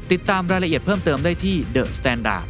[0.19, 2.45] ดตามรายละเอียดเพิ่มเติมได้ที่ The Standard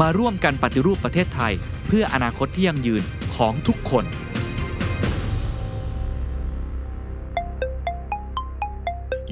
[0.00, 1.52] มาร่วมกันปฏิรูปประเทศไทย
[1.86, 3.02] เพื่ออนาคตที่ยั่งยืน
[3.36, 4.04] ของทุกคน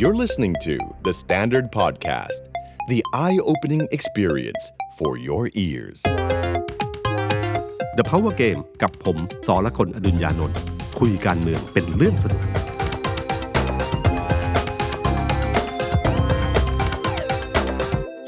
[0.00, 0.74] You're listening to
[1.06, 2.42] The Standard Podcast,
[2.92, 4.62] the eye opening experience
[4.98, 6.00] for your ears.
[7.98, 9.16] The Power Game กับผม
[9.46, 10.58] สอละคนอดุญญานนท์
[11.00, 12.42] คุยการเมืองเป็นเรื่องสนุก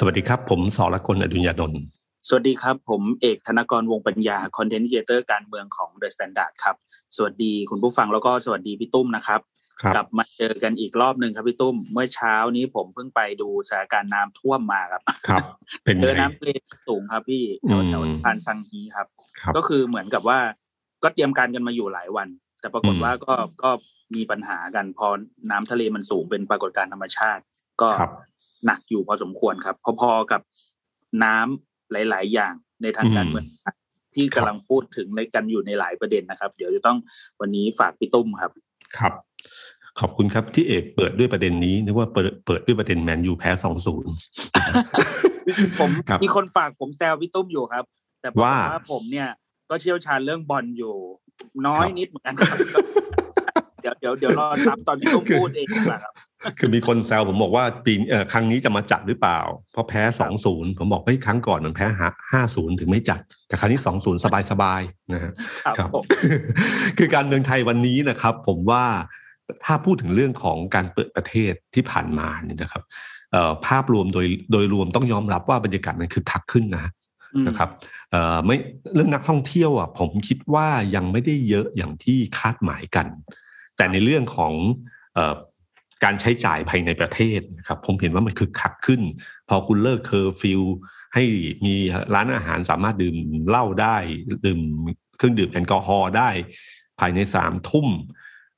[0.03, 1.81] สวัสดีครับ ผมสอละคนอดุญญานนท์
[2.29, 6.77] สวัสดีครับ ผมเอกธนกรวงษ์ปัญญา content creator การเมืองของ The Standard ครับ
[7.17, 9.41] สวัสดีคุณผู้ฟังแล้วก็สวัสดีพี่ตุ้มนะครับ
[9.83, 15.43] ครับกลับมาเจอกันอีกรอบหนึ่งครับพี่ตุ้ม เมื่อเช้านี้ผมเพิ่งไปดูสถานการณ์น้ำท่วมมาครับครับ
[15.85, 16.51] เป็นเจอไงน้ำทะเล
[16.89, 19.07] สูงครับพี่แถวแถวอืมพานซังฮีครับ
[19.41, 20.39] ครับ ก็คือเหมือนกับว่า
[21.03, 22.29] ก็เตรียมการกันมาอยู่หลายวัน
[22.61, 23.71] แต่ปรากฏอืมว่าก็ก็
[24.15, 25.07] มีปัญหากันพอ
[25.51, 27.43] น้ำทะเลมันสูงเป็นปรากฏการณ์ธรรมชาติ
[27.81, 28.13] ก็ครับ
[28.67, 30.41] หนักอยู่พอสมควรครับ พอๆกับ
[31.25, 33.47] น้ำหลาย ๆ อย่างในทางการเมือง
[34.15, 36.99] ที่กำลังพูดถึงในกันอยู่ในหลายประเด็นนะครับ เดี๋ยวจะต้อง
[37.41, 38.51] วันนี้ฝากพี่ตุ้มครับ
[38.99, 39.13] ครับ
[40.01, 44.13] ขอบคุณครับที่เอกเปิดด้วยประเด็นนี้นึกว่าเปิดเปิดด้วยประเด็นแมนยูแพ้สองศูนย์
[45.81, 47.85] ผมครับมีคนฝากผมแซวพี่ตุ้มอยู่ครับ
[48.21, 49.29] แต่บอกว่าว่าผมเนี่ย
[49.71, 50.95] ก็เชี่ยวชาญเรื่องบอลอยู่
[51.67, 52.59] น้อยครับนิดเหมือนกันครับ
[53.81, 56.15] เดี๋ยวเดี๋ยวเดี๋ยวรอซับตอนพี่ตุ้มพูดเองดีกว่าครับ
[56.59, 59.39] คือมีคนแซวผมบอกว่าปีเอ่อครั้งนี้จะมาจัดหรือเปล่า
[59.73, 61.87] เพราะแพ้สองศูนย์ผมบอกเฮ้ยครั้งก่อนมันแพ้
[62.31, 65.33] ห้าศูนย์ถึงไม่จัด แต่ครั้งนี้สองศูนย์สบายสบายๆนะฮะ
[65.65, 66.05] ครับครับผม
[66.99, 68.85] คือการเมืองไทยวันนี้นะครับ ผมว่า
[69.65, 72.83] ถ้าพูดถึงเรื่องของการเปิดประเทศที่ผ่านมาเนี่ยนะครับ
[73.33, 76.85] เอ่อภาพรวมโดยโดยรวมต้องยอมรับว่าบรรยากาศมันคือคักขึ้นนะ
[77.35, 77.71] อืมนะครับ
[78.11, 78.57] เอ่อไม่
[78.95, 83.07] เรื่องนักท่องเที่ยวอะผมคิดว่ายังไม่ได้เยอะอย่างที่คาดหมายกัน
[83.81, 84.53] แต่ในเรื่องของ
[85.15, 85.35] เอ่อ
[86.05, 89.01] การใช้จ่ายภายในประเทศนะครับผมเห็นว่ามันคึกคักขึ้น
[89.49, 90.63] พอคุณเลิกเคอร์ฟิว
[91.15, 91.25] ให้
[91.67, 91.75] มี
[92.15, 93.17] ร้านอาหารสามารถดื่ม
[93.49, 93.97] เหล้าได้
[94.47, 94.61] ดื่ม
[95.17, 96.31] เครื่องดื่มแอลกอฮอล์ได้
[97.01, 97.89] ภายในสามทุ่ม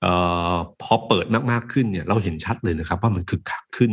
[0.03, 0.13] เอ่
[0.53, 3.93] อพอเปิดมากๆขึ้นเนี่ยเราเห็นชัดเลยนะครับ ว่ามันคึกคักขึ้น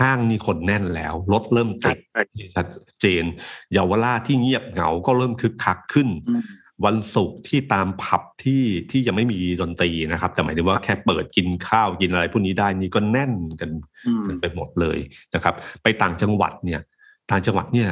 [0.00, 2.22] ห้างนี่คนแน่นแล้วรถเริ่มติดใช่
[2.54, 2.66] ชัด
[3.00, 3.24] เจน
[3.72, 6.42] เยาวราชที่เงียบเหงาก็เริ่มคึกคักขึ้นอืม
[6.84, 13.70] วันศุกร์ที่ตามผับที่ที่ยังไม่มีดนตรีนะครับ แต่หมายถึงว่าแค่เปิดกินข้าวกินอะไรพวกนี้ได้นี่ก็แน่นกัน
[14.06, 14.98] อืมกันไปหมดเลย
[15.34, 16.80] นะครับ ไปต่างจังหวัดเนี่ย
[17.30, 17.88] ต่างจังหวัดเนี่ย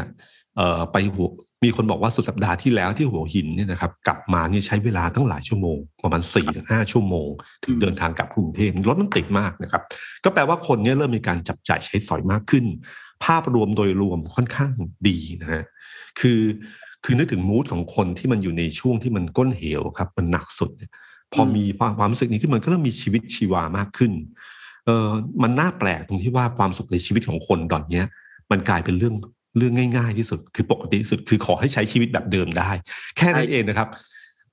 [0.56, 1.28] เอ่อไปหัว
[1.64, 7.28] มีคนบอกว่าสุดสัปดาห์ที่แล้วที่หัวหินเนี่ยนะครับ กลับมาเนี่ยใช้เวลาตั้งหลายชั่วโมง ประมาณ4ี่ถึงห้าชั่วโมง
[7.64, 9.82] ถึงเดินทางกลับกรุงเทพรถมันติดมากนะครับ
[10.24, 12.64] ก็แปลว่าคนเนี่ยเริ่มมีการจับจ่ายใช้สอยมากขึ้น
[13.24, 14.74] ภาพรวมโดยรวมค่อนข้าง
[15.08, 15.64] ดีนะฮะ
[16.20, 16.40] คือ
[17.04, 20.90] คือนึกถึงมูดของคนที่มันอยู่ในช่วงที่มันก้นเหวครับ มันหนักสุดเนี่ย
[21.32, 24.12] พอมีความความรู้สึกนี้ขึ้นมันก็เริ่มมีชีวิตชีวามากขึ้น
[24.86, 25.08] เออ
[25.42, 28.04] มันน่าแปลกตรงที่ว่าความสุขในชีวิตของคนตอนเนี้ย
[28.50, 29.14] มันกลายเป็นเรื่อง
[29.58, 32.70] เรื่องง่าย ๆ ที่สุด คือปกติที่สุดคือขอให้ใช้ชีวิตแบบเดิมได้
[33.16, 33.88] แค่นั้นใช่เองนะครับ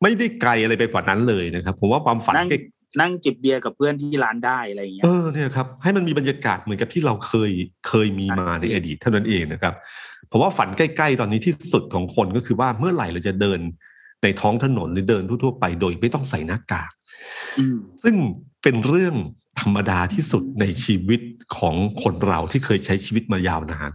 [0.02, 2.62] ไม่ได้ไกลอะไรไปกว่านั้นเลยนะครับ ผมว่าความฝันนั่งเด็ก
[3.02, 7.52] นั่งจิบเบียร์กับเพื่อนที่ร้านได้อะไรอย่างเงี้ยเออเนี่ยครับให้มันมีบรรยากาศเหมือนกับที่เราเคย
[7.88, 9.74] เคยมีมาในอดีตเท่านั้นเองนะครับ
[10.32, 13.60] ผมว่าฝันใกล้ๆตอนนี้ที่สุดของคนก็คือว่าเมื่อไหร่เราจะเดิน
[14.24, 16.92] ในท้องถนนหรือเดินทั่วๆไปโดยไม่ต้องใส่หน้ากาก
[17.60, 18.16] อืมซึ่ง
[18.64, 19.16] เป็นเรื่อง
[19.62, 21.22] ธรรมดาที่สุดในชีวิต
[21.58, 23.92] ของคนเราที่เคยใช้ชีวิตมายาวนาน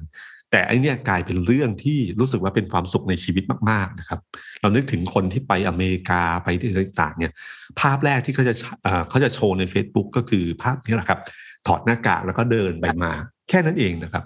[0.50, 4.20] แต่อันเนี้ยกลายเป็นเรื่องที่รู้สึกว่าเป็นความสุขในชีวิตมากๆนะครับ
[4.60, 6.68] เรานึกถึงคนที่ไปอเมริกาไปที่
[7.00, 7.32] ต่างๆ เนี่ย
[7.80, 11.20] ภาพแรกที่เขาจะเอ่อเขาจะโชว์ใน Facebook ก็คือภาพนี้แหละครับ
[11.66, 13.10] ถอดหน้ากากแล้วก็เดินไปมา
[13.48, 14.24] แค่นั้นเองนะครับ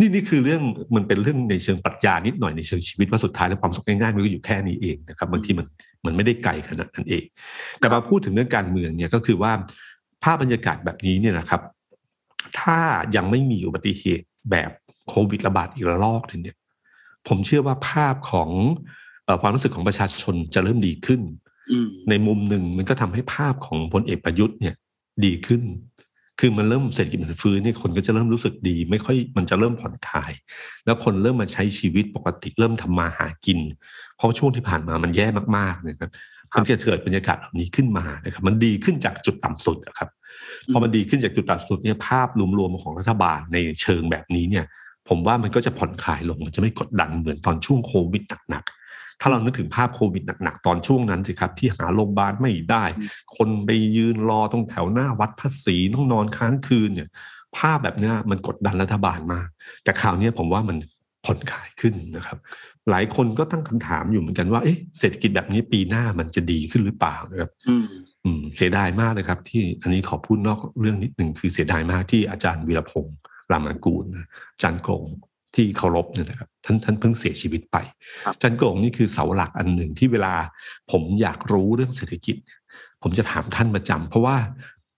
[0.00, 0.62] นี่นี่คือเรื่อง
[0.96, 5.66] มันเป็นเรื่องในเชิงปรัชญานิดหน่อยในเชิงชีวิตว่าสุดท้ายแล้วความสุขง่ายๆมันก็อยู่แค่นี้เองนะครับบางทีมัน
[6.06, 7.24] มันไม่ได้ไกลขนาดนั้นเอง
[7.78, 9.52] แต่มาพูดถึงเรื่องการเมืองเนี่ยก็คือว่า
[10.22, 11.60] ภาพบรรยากาศแบบนี้เนี่ยนะครับ
[12.60, 12.78] ถ้า
[13.16, 14.70] ยังไม่มีอุบัติเหตุแบบ
[15.08, 16.56] โควิดระบาดอีกระลอกหนึ่งเนี่ย
[17.28, 18.50] ผมเชื่อว่าภาพของ
[19.24, 21.20] เอ่อความรู้สึกของประชาชนจะเริ่มดีขึ้น
[21.70, 24.74] อืมในมุมหนึ่งมันก็ทำให้ภาพของพลเอกประยุทธ์เนี่ย
[25.24, 25.62] ดีขึ้น
[26.40, 30.32] คือมันเริ่มเศรษฐกิจมันฟื้นเนี่ยคนก็จะเริ่มรู้สึกดี ไม่ค่อยมันจะเริ่มผ่อนคลาย
[30.84, 33.58] แล้วคนเริ่มมาใช้ชีวิตปกติเริ่มทำมาหากิน
[34.16, 35.26] เพราะช่วงที่ผ่านมามันแย่
[35.56, 36.10] มากๆนะครับ
[36.54, 40.08] มันจะเกิดบรรยากาศแบบนี้ขึ้นมานะครับมันดีขึ้นจากจุดต่ำสุดนะครับ
[40.72, 42.28] พอมันดีขึ้นจากจุดต่ำสุดเนี่ยภาพ
[42.58, 44.64] รวมๆของรัฐบาลในเชิงแบบนี้เนี่ย
[45.08, 48.83] ผมว่ามันก็จะผ่อนคลายลงมันจะไม่กดดันเหมือนตอนช่วงโควิดหนักๆ
[49.20, 57.08] ถ้าเรานึกถึงภาพโควิดหนักๆ ตอนช่วงนั้นสิครับ ที่หาโรงพยาบาลไม่ได้อืมคนไปยืนรอตรงแถวหน้าวัดพระศรีต้องนอนค้างคืนเนี่ย
[57.56, 59.48] ภาพแบบเนี้ยมันกดดันรัฐบาลมาก
[59.84, 60.76] แต่ข่าวเนี้ยผมว่ามัน
[61.24, 62.38] ผ่อนคลายขึ้นนะครับ
[62.90, 67.86] หลายคนก็ตั้งคำถามอยู่เหมือนกันว่าเอ๊ะเศรษฐกิจแบบนี้ปีหน้ามันจะดีขึ้นหรือเปล่านะครับอืม
[68.24, 73.16] อืมเสียดายมากเลยครับ ที่อันนี้ขอพูดนอกเรื่องนิดหนึ่งคือเสียดายมากที่อาจารย์วีรพงศ์
[73.52, 75.04] รามกูลนะอาจารย์โกง
[75.54, 77.76] ที่เคารพเนี่ยนะครับท่านท่านเพิ่งเสียชีวิตไป
[78.24, 80.34] ครับอาจารย์โกงนี่คือเสาหลักอันหนึ่งที่เวลา
[80.90, 82.36] ผมอยากรู้เรื่องเศรษฐกิจ
[83.02, 84.36] ผมจะถามท่านประจำเพราะว่า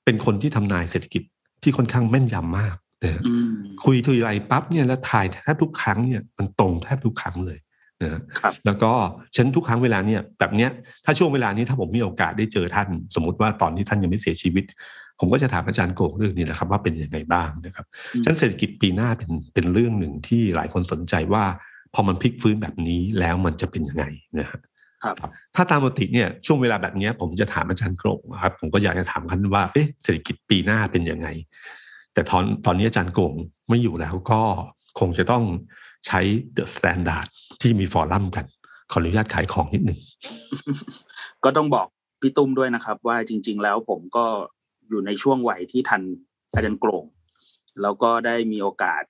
[0.04, 1.22] เป็นคนที่ทำนายเศรษฐกิจ
[1.62, 3.50] ที่ค่อนข้างแม่นยำมากนะฮะอืม
[3.84, 7.58] คุยทุยไรปั๊บเนี่ยแล้วถ่ายแทบทุกครั้งเนี่ยมันตรงแทบทุกครั้งเลย
[8.02, 8.92] นะฮะครับแล้วก็
[9.36, 10.70] ฉันทุกครั้งเวลาเนี่ยแบบเนี้ย
[11.04, 14.64] ถ้าช่วงเวลานี้ถ้าผมมีโอกาสได้เจอท่าน สมมติว่าตอนที่ท่านยังไม่เสียชีวิต
[15.20, 21.44] ผมก็จะถามอาจารย์โกงเรื่องนี้นะครับ ว่าเป็นยังไงบ้างนะครับอืมฉะนันเศรษฐกิจปีหน้าเป็นเป็นเรื่องหนึ่งที่หลายคนสนใจว่า
[21.94, 24.04] พอมันพลิกฟื้นแบบนี้แล้วมันจะเป็นยังไง
[24.38, 24.60] นะฮะ
[25.04, 31.28] ครับถ้าตามปกติเนี่ยช่วงเวลาแบบเนี้ยผมจะถามอาจารย์โกร่งนะครับ ผมก็อยากจะถามท่านว่าเอ๊ะเศรษฐกิจปีหน้าเป็นยังไง
[32.14, 33.34] แต่ตอนตอนนี้อาจารย์โกร่ง
[33.68, 34.40] ไม่อยู่แล้วก็
[35.00, 35.44] คงจะต้อง
[36.06, 36.20] ใช้
[36.52, 37.26] The Standard
[37.62, 38.46] ที่มี forum กัน
[38.92, 39.98] ขออนุญาตขายของนิดหนึ่ง
[41.44, 41.86] ก็ต้องบอก
[42.20, 44.26] พี่ตุ้มด้วยนะครับ ว่าจริง ๆ แล้วผมก็
[44.88, 46.02] อยู่ในช่วงวัยที่ทัน
[46.54, 47.04] อาจารย์โกร่ง
[47.82, 49.02] แล้วก็ได้มีโอกาส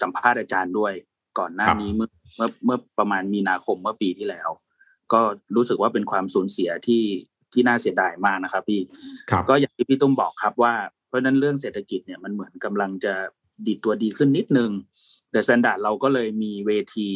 [0.00, 0.92] สัมภาษณ์อาจารย์ด้วย
[1.38, 4.48] ก่อนหน้าครับนี้เมื่อเมื่อเมื่อประมาณมีนาคมเมื่อปีที่แล้ว
[5.12, 5.20] ก็
[5.56, 7.04] รู้สึกว่าเป็นความสูญเสียที่
[7.52, 8.80] ที่น่าเสียดายมากนะครับพี่
[9.30, 10.74] ครับก็อย่างที่พี่ตุ้มบอกครับว่า
[11.08, 13.14] เพราะฉะนั้นเรื่องเศรษฐกิจเนี่ยมันเหมือนกำลังจะ
[13.66, 14.70] ดีดตัวดีขึ้นนิดนึง
[15.30, 17.10] แต่ Standard เราก็เลยมีเวที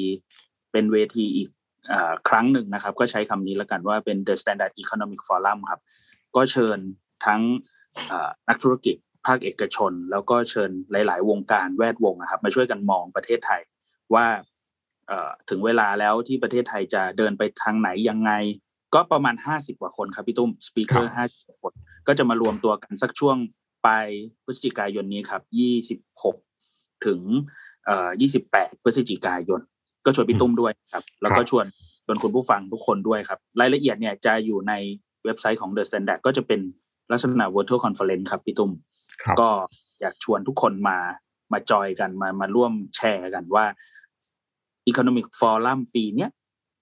[0.72, 1.48] เป็นเวทีอีก
[1.92, 5.80] อาครั้งหนึ่งนะครับ ก็ใช้คำนี้แล้วกันว่าเป็น The Standard Economic Forum ครับ
[6.36, 6.78] ก็เชิญ
[7.26, 7.77] ทั้งอ่า
[8.48, 8.96] นักธุรกิจ
[9.26, 13.60] ภาคเอกชน แล้วก็เชิญหลาย ๆ วงการแวดวงนะครับ มาช่วยกันมองประเทศไทย
[14.14, 14.26] ว่า
[15.08, 18.32] เอ่อถึงเวลาแล้วที่ประเทศไทยจะเดินไปทางไหนยังไง
[18.94, 21.72] ก็ประมาณห้าสิบกว่าคนครับพี่ตุ้มสปีกเกอร์ห้าสิบคน
[22.06, 23.36] ก็จะมารวมตัวกันสักช่วง
[23.86, 24.06] ปลาย
[24.44, 26.36] พฤศจิกายนนี้ครับยี่สิบหก
[27.06, 27.20] ถึง
[27.86, 29.60] เอ่อยี่สิบแปดพฤศจิกายน
[30.04, 31.66] ก็ชวนพี่ตุ้มด้วยครับ แล้วก็ชวน
[32.04, 34.72] ชวนคุณผู้ฟังทุกคนด้วยครับ รายละเอียดเนี่ยจะอยู่ใน
[35.24, 36.60] เว็บไซต์ของ The Standard ก็จะเป็น
[37.12, 38.72] ลักษณะ virtual conference ครับพี่ตุ้ม
[39.22, 39.48] ครับก็
[40.00, 40.98] อยากชวนทุกคนมา
[41.52, 43.64] มาจอยกันมามาร่วมแชร์กันว่า
[44.90, 46.30] Economic Forum ปีเนี้ย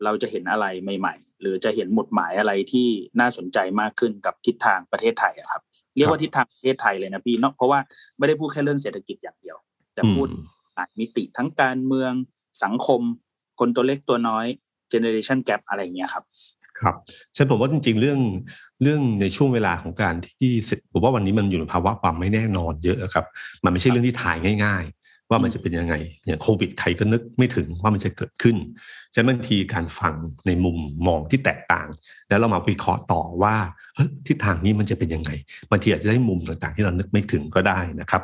[0.05, 2.89] เราจะเห็นอะไรใหม่ ๆ หรือจะเห็นหมุดหมายอะไรที่
[3.21, 5.63] น่าสนใจมากขึ้นกับทิศทางประเทศไทยอะครับ
[5.97, 7.81] เรียกว่าทิศทางประเทศไทยเลยนะพี่เนาะเพราะว่า
[8.19, 9.57] ไม่ได้พูดแค่เรื่องเศรษฐกิจอย่างเดียว
[9.95, 10.43] แต่พูดอืม
[10.77, 12.13] อะมิติทั้งการเมือง
[12.65, 13.01] สังคม
[13.61, 14.47] คนตัวเล็กตัวน้อย
[14.93, 16.25] generation gap อะไรอย่างเงี้ยครับ
[16.81, 16.95] ครับ
[17.37, 18.21] ฉันผมว่าจริงๆ เรื่อง
[18.83, 23.27] เรื่องในช่วงเวลาของการที่เสร็จผมว่าวันนี้มันอยู่ในภาวะความไม่แน่นอนเยอะครับ
[23.65, 25.95] มันไม่ใช่เรื่องที่ถ่ายง่าย ๆ ว่ามันจะเป็นยังไง
[26.27, 28.57] อย่างโควิดใครก็นึกไม่ถึงว่ามันจะเกิดขึ้น
[29.15, 30.15] ฉะนั้นบางทีการฟัง
[30.47, 31.89] ในมุมมองที่แตกต่าง
[32.29, 33.57] แล้วเรามาวิเคราะห์ต่อว่า
[33.95, 35.31] เฮ้ยทิศทางนี้มันจะเป็นยังไง
[35.71, 38.23] บางทีอาจจะได้มุมต่างๆ ที่เรานึกไม่ถึงก็ได้นะครับ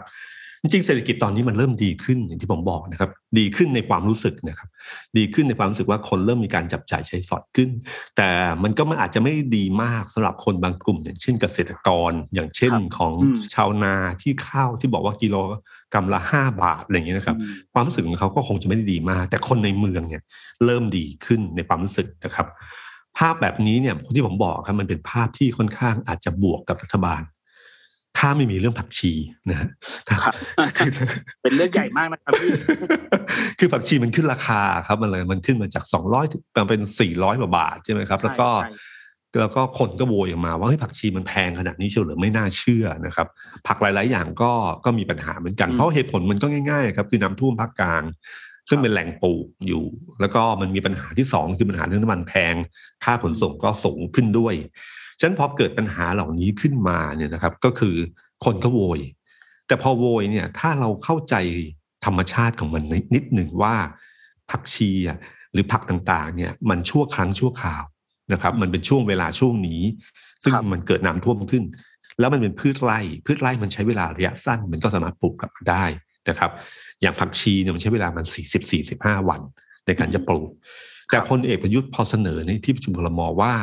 [0.62, 4.68] จริงๆเศรษฐกิจตอนนี้มันเริ่มดีขึ้นอย่างที่ผมบอกนะครับ ดีขึ้นในความรู้สึกนะครับ
[5.16, 7.70] ดีขึ้นในความรู้สึกว่าคนเริ่มมีการจับจ่ายใช้สอยขึ้น
[8.16, 8.28] แต่
[8.62, 15.36] มันก็มันอาจจะไม่ดีมากสำหรับคนบางกลุ่ม อย่างเช่นเกษตรกร อย่างเช่นครับของอืมชาวนาที่ข้าวที่บอกว่ากิโล
[15.94, 20.22] กำละห้าบาทอะไรอย่างเงี้ยนะครับอืมความรู้สึกของเขาก็คงจะไม่ได้ดีมาก แต่คนในเมืองเนี่ย
[20.64, 22.46] เริ่มดีขึ้นในความรู้สึกนะครับ
[23.18, 27.22] ภาพแบบนี้เนี่ยที่ผมบอกครับมันเป็นภาพที่ค่อนข้างอาจจะบวกกับรัฐบาล
[28.18, 29.12] ถ้าไม่มีเรื่องผักชี
[29.50, 29.68] นะฮะ
[30.10, 30.34] ครับ
[30.78, 30.90] คือ
[31.42, 32.50] เป็นเรื่องใหญ่มากนะครับพี่
[33.58, 36.26] คือผักชีมันขึ้นราคาครับมันเลยมันขึ้นมาจากสองร้อย
[36.56, 38.72] มาเป็นสี่ร้อยกว่าบาทใช่ไหมครับ แล้วก็ใช่
[39.40, 43.26] แล้วก็คนก็โวยออกมาว่าเฮ้ยผักชีมันแพงขนาดนี้เชียวเหรือไม่น่าเชื่อนะครับ
[43.66, 44.52] ผักหลาย ๆ อย่างก็
[44.84, 48.02] ก็มีปัญหาเหมือนกัน เพราะเหตุผลมันก็ง่าย ๆ ครับ คือน้ำท่วมภาคกลาง
[48.68, 49.84] ซึ่งเป็นแหล่งปลูกอยู่
[50.20, 52.54] แล้วก็มันมีปัญหาที่สองคือปัญหาเรื่องน้ำมันแพง
[53.04, 54.54] ค่าขนส่งก็สูงขึ้นด้วย
[55.18, 57.94] ฉะนั้นพอเกิดปัญหาเหล่านี้ขึ้นมาเนี่ยนะครับก็คือ
[58.44, 59.00] คนก็โวย
[59.66, 61.34] แต่พอโวยเนี่ยถ้าเราเข้าใจ
[62.04, 62.82] ธรรมชาติของมัน
[63.14, 63.74] นิดหนึ่งว่า
[64.50, 65.18] ผักชีอะ
[65.52, 67.82] หรือผักต่างๆเนี่ยมันชั่วครั้งชั่วคราว
[68.32, 69.80] นะครับ มันเป็นช่วงเวลาช่วงนี้
[70.42, 71.64] ซึ่งครับมันเกิดน้ำท่วมขึ้น
[72.18, 75.84] แล้วมันเป็นพืชไร่ พืชไร่มันใช้เวลาระยะสั้น มันก็สามารถปลูกกลับมาได้
[76.28, 76.50] นะครับ
[77.00, 79.40] อย่างผักชีเนี่ยมันใช้เวลามันสี่สิบสี่สิบห้าวัน
[79.86, 80.50] ในการจะปลูก
[81.10, 83.54] แต่พลเอกประยุทธ์พอเสนอในที่ประชุมครมว่า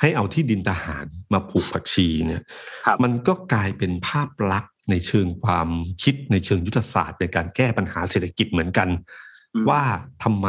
[0.00, 2.42] ให้เอาที่ดินทหารมาปลูกผักชีเนี่ย
[2.86, 5.68] ครับมันก็กลายเป็นภาพลักษณ์ในเชิงความ
[6.02, 8.88] คิดในเชิงยุทธศาสตร์ในการแก้ปัญหาเศรษฐกิจเหมือนกัน
[9.54, 9.82] อืมว่า
[10.24, 10.46] ทำไม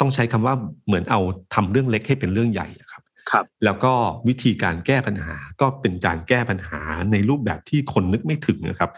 [0.00, 0.54] ต้องใช้คำว่า
[0.86, 1.20] เหมือนเอา
[1.54, 3.92] ทำเรื่องเล็กให้เป็นเรื่องใหญ่อะครับครับ แล้วก็
[4.28, 6.80] วิธีการแก้ปัญหาก็เป็นการแก้ปัญหา
[7.12, 8.90] ในรูปแบบที่คนนึกไม่ถึงนะครับ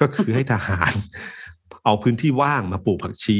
[0.00, 0.92] ก็คือให้ทหาร
[1.84, 3.38] เอาพื้นที่ว่างมาปลูกผักชี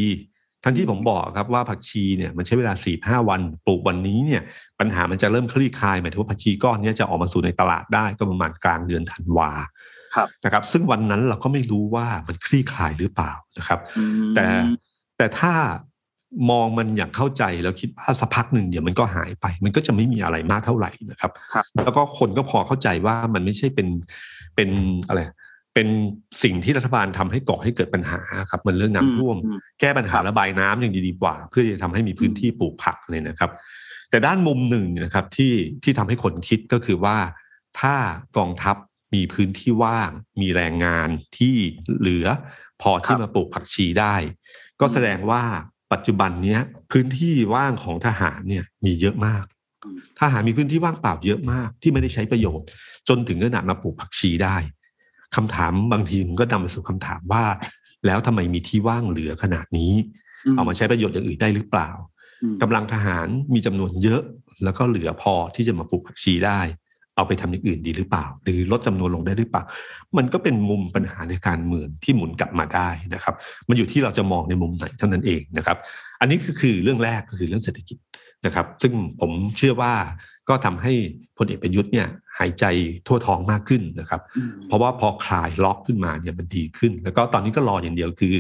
[0.65, 4.43] ทั้งที่ผมบอกครับว่าผักชีเนี่ยมันใช้เวลาสี่ห้าวัน ปลูกวันนี้เนี่ย
[4.81, 9.51] ปัญหามันจะเริ่มคลี่คลายหมายถึงว่าผักชีก้อนเนี้จะออกมาสู่ในตลาดได้ก็ประมาณกลางเดือนธันวา
[10.15, 14.45] ครับนะครับซึ่งวันนั้นเราก็ไม่รู้ว่ามันคลี่คลายหรือเปล่านะครับอืมแต่
[15.17, 15.53] แต่ถ้า
[16.51, 23.89] มองมันอย่างเข้าใจแล้วคิดว่าสักพักหนึ่งเดี๋ยวมันก็หายไป มันก็จะไม่มีอะไรมากเท่าไหร่นะครับครับแล้วก็คนก็พอเข้าใจว่ามันไม่ใช่เป็น
[24.57, 24.71] เป็น
[25.09, 25.21] อะไร
[25.75, 25.89] เป็น
[26.43, 33.51] สิ่งที่รัฐบาลทำให้ก่อให้เกิดปัญหาครับมันเรื่องน้ำท่วมอืมแก้ปัญหาระบายน้ำอย่างดีดีกว่า เพื่อที่จะทำให้มีพื้นที่ปลูกผักเลยนะครับ
[34.11, 37.17] แต่ด้านมุมหนึ่งนะครับที่ที่ทำให้คนคิดก็คือว่า
[37.81, 37.95] ถ้า
[38.37, 38.77] กองทัพ
[39.15, 40.11] มีพื้นที่ว่าง
[40.41, 41.57] มีแรงงานที่
[41.99, 42.27] เหลือ
[42.83, 44.15] พอที่มาปลูกผักชีได้
[44.81, 45.43] ก็แสดงว่า
[45.93, 46.61] ปัจจุบันเนี้ย
[46.93, 49.45] พื้นที่ว่างของทหารเนี่ยมีเยอะมาก
[49.85, 52.67] อืมทหารมีพื้นที่ว่างเปล่าเยอะมากที่ไม่ได้ใช้ประโยชน์
[53.09, 54.57] จนถึงขนาดมาปลูกผักชีได้
[55.37, 57.45] คำถามบางทีมันก็นำไปสู่คำถามว่า
[58.07, 59.93] แล้วทำไมมีที่ว่างเหลือขนาดนี้
[60.57, 61.91] เอามาใช้ประโยชน์อย่างอื่นได้หรือเปล่า
[62.43, 64.23] อืมกำลังทหารมีจำนวนเยอะ
[64.65, 66.61] แล้วก็เหลือพอที่จะมาปลูกผักชีได้
[67.17, 69.63] เอาไปทำอย่างอื่นดีหรือเปล่า หรือลดจำนวนลงได้หรือเปล่า
[70.17, 73.35] มันก็เป็นมุมปัญหาในการเมืองที่หมุนกลับมาได้นะครับ
[73.69, 75.77] มันอยู่ที่เราจะมองในมุมไหนเท่านั้นเองนะครับ
[76.21, 77.99] อันนี้คือคือเรื่องแรกก็คือเรื่องเศรษฐกิจ
[78.47, 79.95] นะครับ ซึ่งผมเชื่อว่า
[80.49, 80.93] ก็ทำให้
[81.39, 82.09] พลเอกประยุทธ์เนี่ย
[82.39, 82.65] หายใจ
[83.07, 88.35] ทั่วท้องมากขึ้นนะครับอืมเพราะว่าพอคลายล็อกขึ้นมาเนี่ยมันดีขึ้น แล้วก็ตอนนี้ก็รออย่างเดียวคือ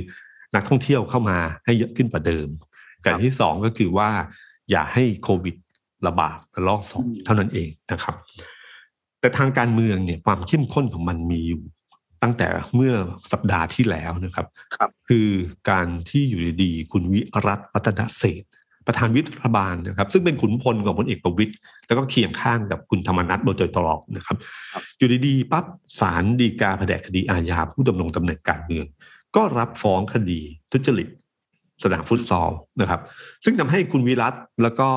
[0.54, 2.48] นักท่องเที่ยวเข้ามาให้เยอะขึ้นกว่าเดิม
[3.04, 4.10] การที่สองก็คือว่า
[4.70, 5.56] อย่าให้โควิด
[6.06, 8.14] ระบาดระลอกสองอืมเท่านั้นเองนะครับ
[9.20, 11.62] แต่ทางการเมืองเนี่ยความเข้มข้นของมันมีอยู่
[12.22, 12.94] ตั้งแต่เมื่อ
[13.32, 15.28] สัปดาห์ที่แล้วนะครับครับคือ
[15.70, 18.52] การที่อยู่ดีๆคุณวิรัตรัตนเศรษฐ์
[18.86, 21.52] ประธานวิทย์รัฐบาลนะครับ ซึ่งเป็นขุนพลของพลเอกประวิตย
[21.86, 24.36] แล้วก็เคียงข้างกับคุณธรรมนัฐโดยตลอดนะครับ
[24.72, 25.64] ครับอยู่ดีๆปั๊บ
[26.00, 28.86] ศาลฎีกาแผนกคดีอาญาผู้ดำรงตำแหน่งการเมือง
[29.36, 30.40] ก็รับฟ้องคดี
[30.72, 31.08] ทุจริต
[31.82, 33.00] สนามฟุตซอลนะครับ
[33.44, 34.88] ซึ่งทำให้คุณวิรัตแล้วก็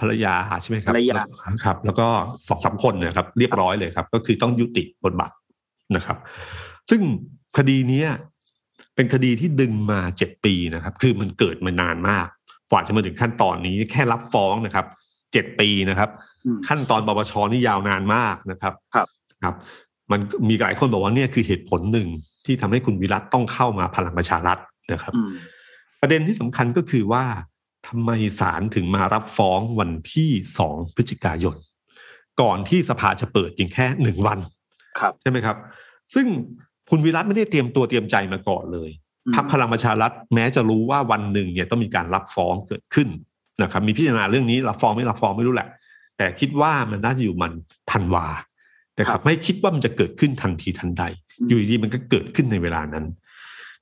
[0.00, 1.22] ภรรยาใช่ไหมครับภรรยา
[1.64, 2.06] ครับ แล้วก็
[2.48, 5.32] สองสามคนเนะครับ เรียบร้อยเลยครับ ก็คือต้องยุติบทบาท
[5.96, 6.16] นะครับ
[6.90, 7.00] ซึ่ง
[7.58, 8.08] คดีเนี้ย
[8.94, 12.28] เป็นคดีที่ดึงมาเจ็ดปีนะครับ คือมันเกิดมานานมาก
[12.70, 14.86] กว่าจะมาถึงขั้นตอนนี้แค่รับฟ้องนะครับ
[15.32, 16.10] เจ็ดปีนะครับ
[16.46, 19.06] อืมขั้นตอนปปชนี่ยาวนานมากนะครับครับ
[19.44, 19.54] ครับ
[20.10, 22.08] มันมีหลายคนบอกว่าเนี่ยคือเหตุผลหนึ่ง
[22.44, 24.58] ที่ทำให้คุณวิรัตต้องเข้ามาพลังประชารัฐ
[24.92, 25.30] นะครับอืม
[26.00, 27.24] ประเด็นที่สำคัญก็คือว่า
[27.88, 28.10] ทำไม
[28.40, 31.56] ศาลถึงมารับฟ้องวันที่สองพฤศจิกายน
[32.40, 34.38] ก่อนที่สภาจะเปิดเพียงแค่หนึ่งวัน
[35.00, 35.56] ครับใช่ไหมครับ
[36.14, 36.26] ซึ่ง
[36.90, 43.08] คุณวิรัตไม่ได้เตรียมตัวเตรียมใจมาก่อนเลยอืม พรรคพลังประชารัฐแม้จะรู้ว่าวันหนึ่งเนี่ยต้องมีการรับฟ้องเกิดขึ้น
[43.62, 45.68] นะครับมีพิจารณาเรื่องนี้รับฟ้องไม่รับฟ้องไม่รู้แหละ
[46.16, 47.52] แต่คิดว่ามันน่าจะอยู่มัน
[47.90, 48.26] ธันวา
[48.94, 51.04] แต่ครับไม่คิดว่ามันจะเกิดขึ้นทันทีทันใด
[51.48, 53.06] อยู่ดีๆมันก็เกิดขึ้นในเวลานั้น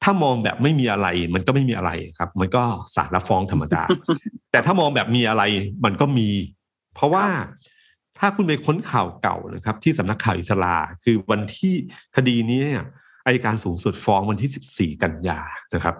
[0.02, 2.62] ถ้ามองแบบไม่มีอะไรมันก็ไม่มีอะไรครับ มันก็
[2.94, 3.82] สารรับฟ้องธรรมดา
[4.50, 5.42] แต่ถ้ามองแบบมีอะไร
[5.84, 6.28] มันก็มี
[6.94, 7.26] เพราะว่า
[8.18, 11.74] ถ้าคุณไปค้นข่าวเก่านะครับ ที่สำนักข่าวอิสลาคือวันที่
[12.16, 12.84] คดีนี้เนี่ย
[13.28, 15.40] อายการสูงสุดฟ้องวันที่ 14 กันยา
[15.74, 15.94] นะครับ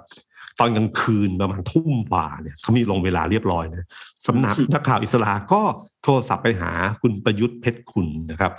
[0.58, 3.87] ตอนกลางคืนประมาณทุ่มกว่าเนี่ยเขามีลงเวลาเรียบร้อยนะ
[4.26, 5.62] สำนักนักข่าวอิสลาก็
[6.02, 6.70] โทรศัพท์ไปหา
[7.02, 8.52] คุณประยุทธ์เพชรคุณนะครับ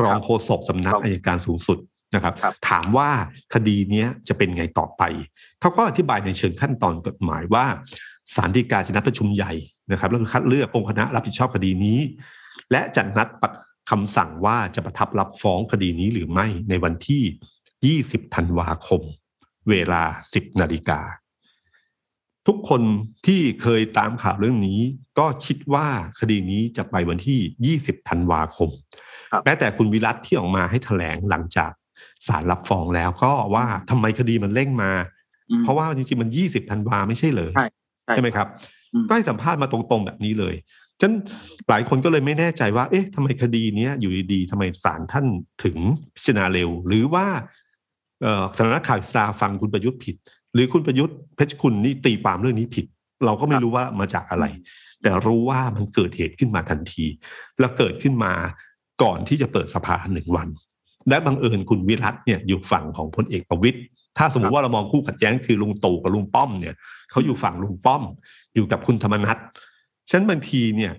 [0.00, 1.78] รองโฆษกสำนักครับอายการสูงสุด
[2.14, 3.10] นะครับครับถามว่า
[3.54, 5.02] คดีเนี้ยจะเป็นไงต่อไป
[5.60, 7.64] เขาก็อธิบายในเชิงขั้นตอนกฎหมายว่า
[8.34, 9.52] ศาลฎีกาจะนัดประชุมใหญ่
[9.92, 11.98] นะครับแล้วก็คัดเลือกองค์คณะรับผิดชอบคดีนี้
[12.70, 13.52] และจะนัดปัด
[13.90, 17.22] คำสั่งว่าจะประทับรับฟ้องคดีนี้หรือไม่ในวันที่
[17.90, 19.02] 20ธันวาคม
[19.68, 20.02] เวลา
[20.32, 21.00] 10นาฬิกา
[22.46, 22.82] ทุกคน
[23.26, 24.80] ที่เคยตามข่าวเรื่องนี้
[25.18, 25.86] ก็คิดว่า
[26.20, 28.70] คดีนี้จะไปวันที่ 20ธันวาคม
[29.32, 31.72] ครับแม้แต่คุณวิรัตที่ออกมาให้แถลงหลังจาก
[32.26, 34.92] ศาลรับฟ้องแล้วก็ว่าทำไมคดีมันเร่งมา
[35.50, 37.66] อืมเพราะว่าจริงๆมัน 20ธันวาไม่ใช่เลยใช่
[38.04, 38.46] ใช่ใช่ไหมครับ
[38.94, 40.54] อืมก็ให้สัมภาษณ์มาตรงๆแบบนี้เลย
[41.00, 41.12] ฉะนัน
[41.68, 45.26] หลายคนก็เลยไม่แน่ใจว่า เอ๊ะทำไมคดีเนี้ยอยู่ดีๆทำไมศาลท่าน
[45.64, 45.76] ถึง
[46.14, 47.26] พิจารณาเร็ว หรือว่า
[48.22, 50.16] เอ่อสำนักข่าวอิสราฟังคุณประยุทธ์ผิด
[50.54, 52.86] หรือคุณประยุทธ์เพชรคุณนี่ตีความเรื่องนี้ผิด
[53.24, 54.44] เราก็ไม่รู้ว่ามาจากอะไร
[55.02, 57.04] แต่รู้ว่ามันเกิดเหตุขึ้นมาทันที
[57.60, 58.32] และเกิดขึ้นมา
[59.02, 60.48] ก่อนที่จะเปิดสภาหนึ่งวัน
[61.08, 63.78] และบังเอิญคุณวิรัตเนี่ยอยู่ฝั่งของพลเอกประวิตย
[64.18, 66.74] ถ้าสมมติว่าเรามองคู่ขัดแย้งคือลุงตู่กับลุงป้อมเนี่ย
[67.10, 68.02] เขาอยู่ฝั่งลุงป้อม
[68.54, 69.38] อยู่กับคุณธรรมนัฐ
[70.10, 70.92] ฉะนันบางทีเนี่ย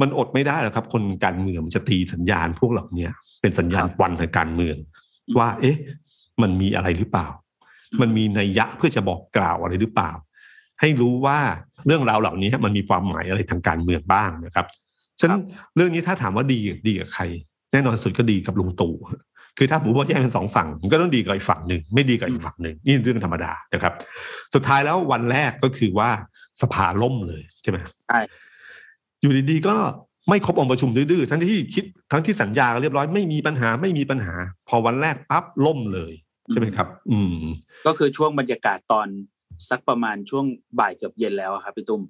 [0.00, 4.76] มันอดไม่ได้หรอกครับ คนการเมืองมันจะตีสัญญาณพวกเหล่าเนี้ยเป็นสัญญาณครับควันทางการเมือง
[5.26, 5.76] อืมว่า เอ๊ะ
[6.42, 7.28] มันมีอะไรหรือเปล่า
[7.92, 10.12] อืมมันมีนัยยะเพื่อจะบอกกล่าวอะไรหรือเปล่า
[10.80, 11.38] ให้รู้ว่า
[11.86, 14.66] เรื่องราวเหล่านี้มันมีความหมายอะไรทางการเมืองบ้างนะครับ
[15.20, 15.40] ฉะนั้น
[15.76, 17.22] เรื่องนี้ถ้าถามว่าดีดีกับใคร
[17.72, 18.94] แน่นอนสุดก็ดีกับลุงตู่
[19.58, 23.92] คือถ้าผมว่าแยกเป็นสองฝั่งมันก็ต้องดีกับอีกฝั่งหนึ่งไม่ดีกับอีกฝั่งหนึ่งนี่เรื่องธรรมดานะครับ
[24.54, 26.10] สุดท้ายแล้ววันแรกก็คือว่า
[26.62, 27.78] สภาล่มเลยใช่ไหม
[28.08, 28.20] ใช่
[29.20, 29.74] อยู่ดีๆก็
[30.28, 34.34] ไม่ครบองค์ประชุมดื้อๆทั้งที่คิดทั้งที่สัญญากันเรียบร้อยไม่มีปัญหาไม่มีปัญหา
[34.68, 36.12] พอวันแรกปั๊บล่มเลย
[36.50, 37.34] ใช่ไหมครับ อืม
[37.86, 39.08] ก็คือช่วงบรรยากาศตอน
[39.70, 40.44] สักประมาณช่วง
[40.80, 42.02] บ่ายเกือบเย็นแล้วอะครับพี่ตุ้ม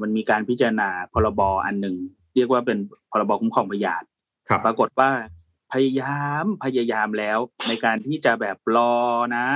[0.00, 1.96] มันมีการพิจารณาพรบอันหนึ่ง
[2.36, 2.78] เรียกว่าเป็น
[3.10, 4.02] พรบคุ้มครองพยาน
[4.48, 5.10] ครับปรากฏว่า
[5.72, 7.38] พยายามพยายามแล้ว
[7.68, 8.94] ในการที่จะแบบรอ
[9.36, 9.46] นะ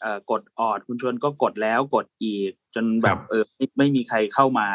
[0.00, 4.68] เอ่อกดออดคุณชวนก็กดแล้วกดอีก จนแบครับบเออไม่ไม่มีใครเข้ามา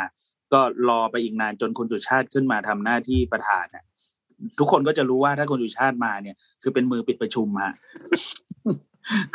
[0.53, 3.83] ก็รอไปอีกนานจนคุณสุชาติขึ้นมาทำหน้าที่ประธานน่ะ
[4.59, 7.73] ทุกคนก็จะรู้ว่าถ้าคุณสุชาติมาเนี่ย คือเป็นมือปิดประชุมฮะ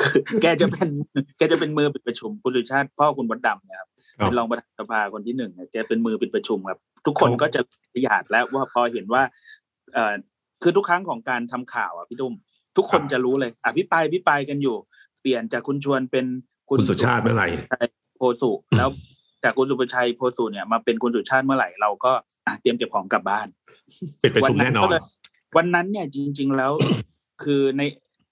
[0.01, 0.89] คือแกจะเป็น
[1.37, 7.61] แกจะเป็นมือปิดประชุมคุณสุชาติพ่อคุณบดดำเนี่ยครับครับเป็นรองประธานสภาคนที่หนึ่งเนี่ยแกเป็นมือปิดประชุมครับ ทุกคนก็จะ
[7.93, 9.23] ประหยัดแล้วว่าพอเห็นว่า
[9.95, 10.15] เอ่อ
[10.63, 12.35] คือทุกครั้งของการทำข่าวอะพี่ตุ้ม
[12.77, 14.77] ทุกคนครับจะรู้เลยอภิปรายอภิปรายกันอยู่
[15.21, 16.27] เปลี่ยนจากคุณชวนเป็น
[16.71, 18.89] คุณสุชาติเมื่อไหร่ชัยโพสุแล้ว
[19.45, 22.13] จากคุณสุประชัยโพสุเนี่ยมาเป็นคุณสุชาติเมื่อไหร่เราก็
[22.47, 23.47] อะเตรียมเก็บของกลับบ้าน
[24.21, 25.03] เป็นประชุมแน่นอนวัก็เลย
[25.57, 26.73] วันนั้นเนี่ยจริง ๆแล้ว
[27.43, 27.83] คือใน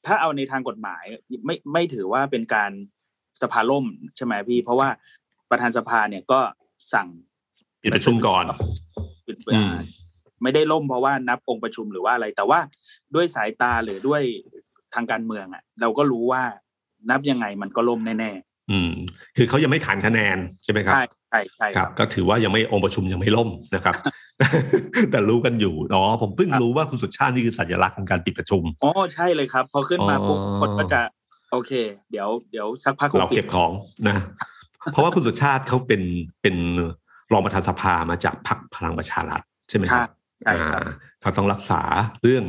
[0.09, 1.05] ถ้าเอาในทางกฎหมาย
[1.47, 2.71] ไม่ไม่ถือว่าเป็นการ
[3.43, 4.89] สภาล่มใช่ไหมพี่ เพราะว่า
[5.51, 6.41] ประธานสภาเนี่ยก็
[6.93, 7.09] สั่ง
[7.83, 8.45] ปิดประชุมก่อน
[9.27, 9.75] ปิดอืม
[10.43, 12.61] ไม่ได้ล่มเพราะว่านับองค์ประชุมหรือว่าอะไร แต่ว่า
[13.15, 14.23] ด้วยสายตาหรือด้วย
[14.95, 16.43] ทางการเมืองอะ เราก็รู้ว่า
[17.11, 18.33] นับยังไงมันก็ล่มแน่
[18.71, 18.93] อืม
[19.37, 23.95] คือเขายังไม่ขานคะแนนใช่ไหมๆครับใช่ใช่ใช่คครัรับบก็ถือว่ายังไม่องค์ประชุมยังไม่ล่มนะครับ
[25.11, 31.01] แต่รู้กันอยู่อ๋อผมเพิ่งครับรู้ว่าคุณสุชาตินี่คือสัญลักษณ์ของการปิดประชุมอ๋อใช่เลยครับ พอขึ้นมาปุ๊บอ๋อคนก็จะ
[31.53, 31.73] โอเค
[32.11, 33.71] เดี๋ยวเดี๋ยวสักพักคงเราปิเก็ดบของ
[34.09, 34.17] นะ
[34.93, 36.03] เพราะว่าคุณสุชาติเขาเป็น
[36.43, 36.57] เป็น
[37.33, 40.11] รองประธานสภามาจากพรรคพลังประชารัฐใช่ไหมคใช่รับ
[40.43, 40.89] ใช่ครับอ่า
[41.21, 41.83] เขาต้องรักษา
[42.23, 42.45] เรื่อง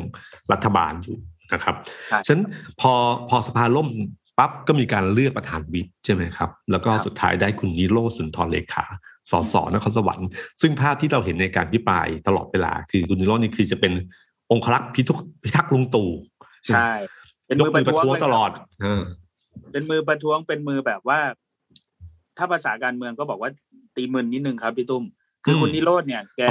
[0.52, 1.17] รัฐบาลอยู่
[1.54, 1.75] นะครับ
[2.10, 2.43] ใช่ฉะนั้น
[2.82, 2.93] พอ
[3.30, 3.88] พอสภาล่ม
[4.38, 8.86] ปั๊บก็มีการเลือกประธานวิปใช่ไหมครับ แล้วก็ครับสุดท้ายได้คุณนิโรธสุนทรเลขา
[9.31, 10.29] สสนครสวรรค์
[10.61, 13.93] ซึ่งภาพที่เราเห็นในการพิปรายตลอดเวลา คือคุณนิโรธนี่คือจะเป็น
[14.51, 16.09] องครักษ์พิทุกพิทักษ์ลุงตู่
[16.67, 16.89] ใช่
[17.47, 19.03] เป็นยมืกอปมือระประท้วงท้วงเลยตลอคดรับเออ
[19.71, 21.19] เป็นมือประท้วงเป็นมือแบบว่า
[22.37, 23.51] ถ้าภาษาการเมืองก็บอกว่า
[23.95, 25.03] ตีมึนนิดนึงครับพี่ตุ้ม
[25.45, 26.41] คือคุณนิโรธเนี่ยแก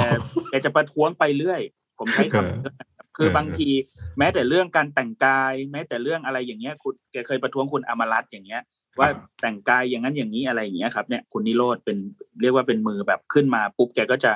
[0.49, 1.61] แกจะประท้วงไปเรื่อย
[1.99, 2.87] ผมใช้คำนี้นะครับ
[3.17, 3.69] คือบางที
[4.17, 8.61] แม้แต่เรื่องการแต่งกาย แม้แต่เรื่องอะไรอย่างเงี้ย คุณแกเคยประท้วงคุณอมรัตน์อย่างเงี้ย
[8.99, 9.09] ว่า
[9.41, 11.97] แต่งกายอย่างนั้นอย่างนี้อะไรอย่างเงี้ยครับ เนี่ยคุณนิโรธเป็น
[12.41, 14.31] เรียกว่าเป็นมือแบบขึ้นมาปุ๊บแกก็จะ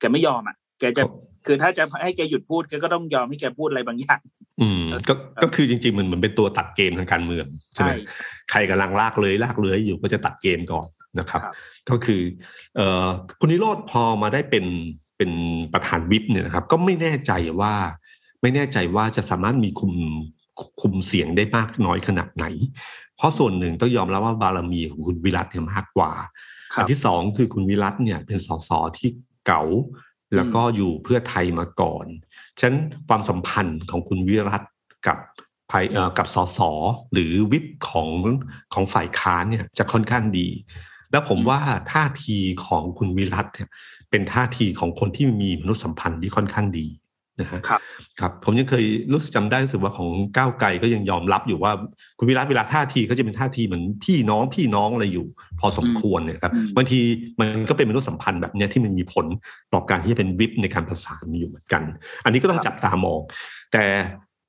[0.00, 1.02] แกไม่ยอมอะ แกจะ
[1.46, 4.20] คือถ้าจะให้แกหยุดพูดแกก็ต้องยอมให้แกพูดอะไรบางอย่าง
[4.60, 7.96] อืม ก็ก็คือจริงๆมันเหมือนเป็นตัวตัดเกมทางการเมืองใช่ไหมใช่
[8.50, 10.86] ใครกำลังลากเลยลากเลื้อยอยู่ก็จะตัดเกมก่อน
[11.18, 11.54] นะครับครับ
[11.90, 12.22] ก็คือ
[12.76, 13.08] เอ่อ
[13.40, 14.64] คุณนิโรธพอมาได้เป็น
[15.16, 15.30] เป็น
[15.72, 17.74] ประธานวิปเนี่ยนะครับ ก็ไม่แน่ใจว่า
[18.42, 19.92] ไม่แน่ใจว่าจะสามารถมีคุม
[20.80, 22.44] คุมเสียงได้มากน้อยขนาดไหน
[23.22, 26.12] เพราะส่วนหนึ่งต้องยอมรับว่าบารมีของคุณวิรัตเนี่ยมากกว่า
[26.74, 29.10] ครัอับนที่สองคือคุณวิรัตเนี่ยเป็นสสที่
[29.46, 29.62] เก่า
[30.36, 32.06] แล้วก็อยู่เพื่อไทยมาก่อน
[32.58, 34.62] ฉะนั้นความสัมพันธ์ของคุณวิรัต
[35.06, 35.18] กับ
[35.70, 36.60] ภายเอ่อกับสส
[37.12, 38.08] หรือวิปของ
[38.74, 40.48] ของฝ่ายค้านเนี่ยจะค่อนข้างดี
[41.10, 41.60] แล้วผมว่า
[41.92, 43.68] ท่าทีของคุณวิรัตเนี่ย
[44.10, 46.86] เป็นท่าทีของคนที่มีมนุษยสัมพันธ์ที่ค่อนข้างดี
[47.40, 47.80] นะฮะครับ
[48.20, 51.72] ครับผมยังเคยรู้สึกจำได้รู้สึกว่าของก้าวไกลก็ยังยอมรับอยู่ว่า
[52.18, 55.26] คุณวิรัตเวลาท่าทีก็จะเป็นท่าทีเหมือนพี่น้องพี่น้องอะไรอยู่
[55.60, 57.00] พอสมควรเนี่ยครับอืมบางที
[57.40, 59.26] มันก็เป็นมนุษยสัมพันธ์แบบเนี้ยที่มันมีผล
[59.72, 61.82] ต่อการที่จะเป็นวิปในการประสานอยู่เหมือนกัน
[62.24, 63.20] อันนี้ก็ต้องจับตามอง
[63.72, 63.84] แต่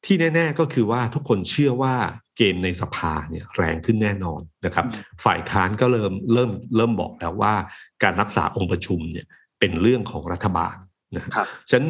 [0.06, 1.96] ที่แน่ ๆก็คือว่าทุกคนเชื่อว่า
[2.38, 4.86] เกมในสภาเนี่ยแรงขึ้นแน่นอนนะครับ
[5.26, 7.54] ฝ่ายค้านก็เริ่มเริ่มเริ่มบอกแล้วว่า
[8.04, 9.26] การรักษาองค์ประชุมเนี่ย
[9.60, 10.76] เป็นเรื่องของรัฐบาล
[11.18, 11.88] นะครับฉะนั้น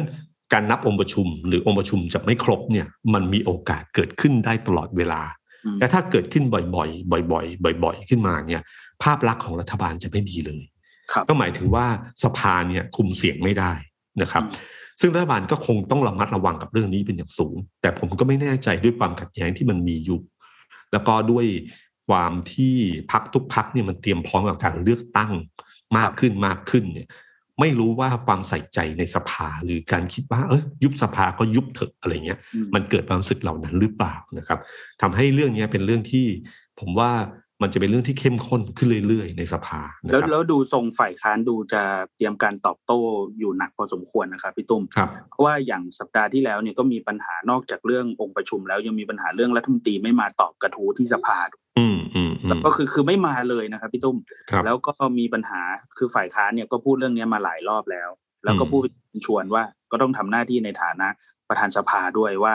[0.52, 5.22] การนับองค์ประชุม หรือองค์ประชุมจะไม่ครบเนี่ยมันมีโอกาสเกิดขึ้นได้ตลอดเวลา
[5.64, 8.62] อืมแต่ถ้าเกิดขึ้นบ่อยๆ บ่อยๆ บ่อย ๆ ขึ้นมาเนี่ย
[9.02, 10.62] ภาพลักษณ์ของรัฐบาลจะไม่ดีเลย
[11.12, 11.86] ครับก็หมายถึงว่า
[12.24, 13.72] สภาเนี่ยคุมเสียงไม่ได้
[14.22, 20.20] นะครับอืมซึ่งรัฐบาลก็คงต้องระมัดระวังกับเรื่องนี้เป็นอย่างสูง แต่ผมก็ไม่แน่ใจด้วยความขัดแย้งที่มันมีอยู่
[20.92, 21.46] แล้วก็ด้วย
[22.08, 22.74] ความที่
[23.10, 25.32] พักทุกพักเนี่ยมันเตรียมพร้อมกับการเลือกตั้ง
[25.98, 27.08] มากขึ้นมากขึ้นเนี่ย
[27.60, 34.58] ไม่รู้ว่าความใส่ใจในสภาหรือการคิดว่าเอ้ยยุบสภาก็ยุบเถอะอะไรเงี้ยอืมมันเกิดความรู้สึกเหล่านั้นหรือเปล่านะครับ
[35.02, 36.26] ทำให้เรื่องนี้เป็นเรื่องที่
[36.80, 37.12] ผมว่า
[37.62, 41.82] มันจะเป็นเรื่องที่เข้มข้นขึ้นเรื่อยๆ ในสภานะแล้วครับแล้วดูทรงฝ่ายค้านดูจะ
[42.16, 43.00] เตรียมการตอบโต้
[43.38, 54.16] อยู่หนักพอสมควรนะครับพี่ตุ้มครับเพราะว่าอย่างสัปดาห์ที่แล้วเนี่ยก็มีปัญหานอกจากเรื่ององค์ประชุม แล้วยังมีปัญหาเรื่องรัฐมนตรีไม่มาตอบกระทู้ที่สภาด้วย อืมอืมอืแล้วมก็คือคือไม่มาเลยนะครับพี่ตุ้ม
[54.50, 55.60] ครับแล้วก็มีปัญหา
[55.98, 58.08] คือฝ่ายค้านเนี่ยก็พูดเรื่องนี้มาหลายรอบแล้ว
[58.44, 58.82] แล้วก็อืมพูด
[59.26, 61.08] ชวนว่าก็ต้องทำหน้าที่ในฐานะ
[61.48, 62.54] ประธานสภาด้วยว่า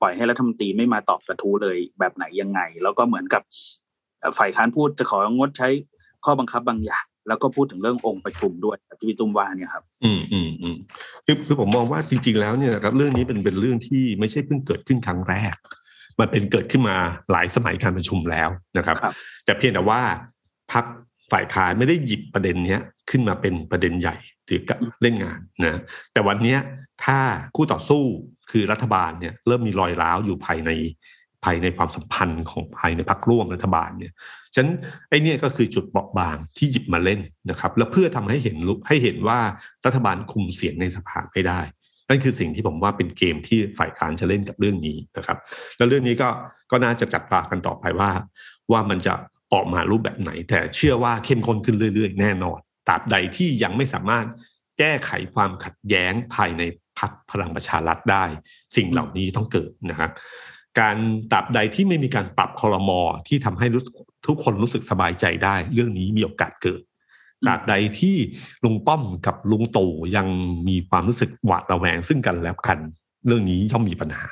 [0.00, 3.42] ปล่อยให้รัฐมนตรีไม่มาตอบกระทู้เลยแบบไหนยังไง แล้วก็เหมือนกับ
[4.20, 5.68] เอ่อฝ่ายค้านพูดจะของดใช้
[6.24, 10.76] ข้อบังคับบางอย่างแล้วก็พูดถึงเรื่ององค์ประชุมด้วยแบบที่พี่ตุ้มว่าเนี่ยครับ อืมอืมอืม
[11.26, 15.54] คือคือผมมองว่าจริง ๆ แล้วเนี่ยนะครับเรื่องนี้เป็นเป็นเรื่องที่ไม่ใช่เพิ่งเกิดขึ้นครั้งแรก
[16.20, 16.96] มันเป็นเกิดขึ้นมา
[17.30, 18.48] หลายสมัยการประชุมแล้ว
[18.78, 20.00] นะครับครับแต่เพียงแต่ว่า
[20.72, 20.84] พัก
[21.32, 25.80] ฝ่ายค้านไม่ได้หยิบประเด็นเนี้ยขึ้นมาเป็นประเด็นใหญ่หรือกับเล่นงานนะ
[26.12, 26.60] แต่วันเนี้ย
[27.04, 27.18] ถ้า
[27.56, 28.04] คู่ต่อสู้
[28.50, 30.70] คือรัฐบาลเนี่ยเริ่มมีรอยร้าวอยู่ภายใน
[31.44, 34.12] ภายในความสัมพันธ์ของภายในพักร่วมรัฐบาลเนี่ย
[34.54, 34.74] ฉะนั้น
[35.08, 39.40] ไอ้เนี่ยก็คือจุดเปราะบางที่หยิบมาเล่นนะครับ แล้วเพื่อทำให้เห็นลุให้เห็นว่า
[39.86, 41.60] รัฐบาลคุมเสียงในสภาไม่ได้
[42.08, 45.38] นั่นคือสิ่งที่ผมว่าเป็นเกมที่ฝ่ายค้านจะเล่นกับเรื่องนี้นะครับ
[45.76, 46.28] แล้วเรื่องนี้ก็
[46.70, 48.10] ก็น่าจะจับตากันต่อไปว่า
[48.72, 49.14] ว่ามันจะ
[49.52, 54.26] ออกมารูปแบบไหน แต่เชื่อว่าเข้มข้นขึ้นเรื่อย ๆ แน่นอนตราบใดที่ยังไม่สามารถ
[54.78, 56.62] แก้ไขความขัดแย้งภายใน
[56.98, 58.24] พรรคพลังประชารัฐได้
[58.76, 60.10] สิ่งเหล่านี้ต้องเกิดนะครับ
[60.80, 60.96] การ
[61.32, 63.66] ตราบใดที่ไม่มีการปรับคอรมอที่ทำให้
[64.26, 66.80] ทุกคนรู้สึกสบายใจได้ เรื่องนี้มีโอกาสเกิด
[67.46, 68.16] ตราบใดที่
[68.64, 70.26] ลุงป้อมกับลุงตู่ยัง
[70.68, 72.78] มีความรู้สึกหวาดระแวงซึ่งกันและกัน
[73.26, 74.26] เรื่องนี้ย่อมมีปัญหา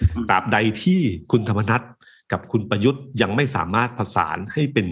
[0.00, 1.00] อืมตราบใดที่
[1.32, 1.82] คุณธรรมนัฐ
[2.32, 4.86] กับคุณประยุทธ์ยังไม่สามารถผสานให้เป็น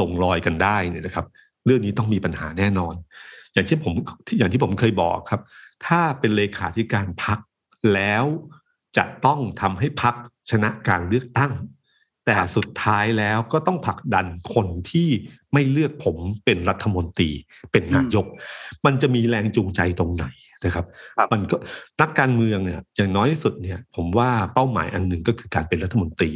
[0.00, 1.26] ลงรอยกันได้เนี่ยนะครับ
[1.66, 2.94] เรื่องนี้ต้องมีปัญหาแน่นอน
[3.52, 3.94] อย่างที่ผม
[4.38, 5.40] อย่างที่ผมเคยบอกครับ
[5.86, 7.38] ถ้าเป็นเลขาธิการพัก
[7.94, 8.24] แล้ว
[8.96, 10.14] จะต้องทำให้พัก
[10.50, 11.52] ชนะการเลือกตั้ง
[12.26, 15.08] แต่สุดท้ายแล้วก็ต้องผลักดันคนที่
[15.52, 17.30] ไม่เลือกผมเป็นรัฐมนตรี
[17.72, 18.26] เป็นนายก
[18.86, 20.26] มันจะมีแรงจูงใจตรงไหน
[20.64, 20.86] นะครับ
[21.18, 21.56] ครับ มันก็
[22.00, 26.30] นักการเมืองเนี่ยอย่างน้อยที่สุดเนี่ย ผมว่าเป้าหมายอันหนึ่งก็คือการเป็นรัฐมนตรี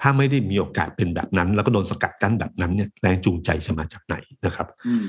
[0.00, 5.04] ถ้าไม่ได้มีโอกาสเป็นแบบนั้น แล้วก็โดนสกัดกั้นแบบนั้นเนี่ยแรงจูงใจจะมาจากไหนนะครับอืม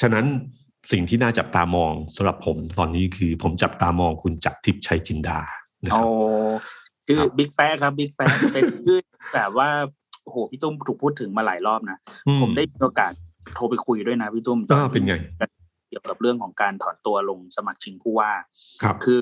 [0.00, 0.26] ฉะนั้น
[0.92, 5.40] สิ่งที่น่าจับตามองสำหรับผมตอนนี้คือ ผมจับตามองคุณจักรทิพย์ชัยจินดา
[5.86, 6.10] นะคโอ้รับ
[7.06, 8.98] ชื่อครับบิ๊กแป๊ะครับบิ๊กแป๊ะเป็นชื่อ
[9.34, 9.68] แบบว่า
[10.22, 13.12] โอ้โหพี่ตุ้มถูกพูดถึงมาหลายรอบนะอืผมได้มีโอกาส
[13.54, 15.14] โทรไปคุยด้วยนะพี่ตุ้มตอ่าเป็นไง
[15.88, 18.30] เกี่ยวกับเรื่องของการถอนตัวลงสมัครชิงผู้ว่า
[18.82, 19.18] ครับ คือ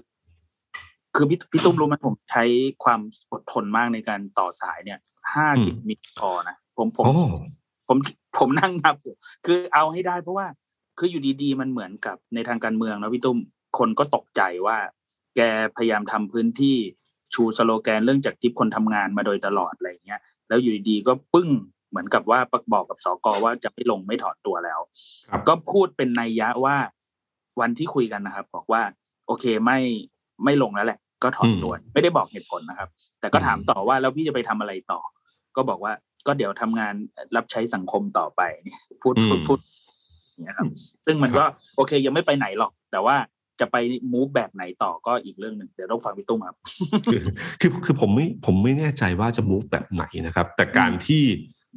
[1.16, 2.44] คือพี่พี่ตุ้มรู้ไหมผมใช้
[2.84, 3.00] ความ
[3.32, 4.98] อดทนมากในการต่อสายเนี่ย
[5.34, 7.14] ห้าสิบมิลพอนะผมผมโอ้
[7.88, 7.98] ผม
[8.38, 9.14] ผมนั่งนับอยู่
[9.46, 10.46] คือเอาให้ได้เพราะว่า
[10.98, 13.38] คืออยู่ดีๆ มันเหมือนกับในทางการเมืองนะพี่ตุ้ม
[13.78, 14.76] คนก็ตกใจว่า
[15.36, 15.40] แก
[15.76, 16.76] พยายามทำพื้นที่
[17.35, 21.49] ชูสโลแกนเรื่องจากทิปคนทำงานมาโดยตลอดอะไรเงี้ยแล้วอยู่ดีๆก็ปึ้ง
[21.90, 22.40] เหมือนกับว่า
[22.73, 24.81] บอกกับสกว่าจะไม่ลงไม่ถอนตัวแล้ว
[25.31, 26.77] ครับก็พูดเป็นนัยยะว่า
[27.61, 28.83] วันที่คุยกันนะครับ บอกว่า
[29.27, 29.79] โอเคไม่
[30.44, 32.88] ไม่ลงแล้วแหละ ก็ถอนตัวไม่ได้บอกเหตุผลนะครับ
[33.20, 35.01] แต่ก็ถามต่อว่าแล้วพี่จะไปทำอะไรต่อ
[35.57, 35.92] ก็บอกว่า
[36.27, 36.94] ก็เดี๋ยวทำงาน
[37.37, 39.59] รับใช้สังคมต่อไปเนี่ยพูดพูดพูด
[40.33, 40.68] อย่างเงี้ยครับ
[41.07, 41.44] ซึ่งมันก็
[41.77, 43.16] โอเคยังไม่ไปไหนหรอก แต่ว่า
[43.60, 43.76] จะไป
[44.12, 46.56] มูฟแบบไหนต่อก็อีกเรื่องหนึ่งเดี๋ยวต้องฟังพี่ตุ้มครับ
[47.12, 47.22] คือ
[47.60, 51.22] คือคือผมไม่ผมไม่แน่ใจว่าจะ move แบบไหนนะครับ แต่การที่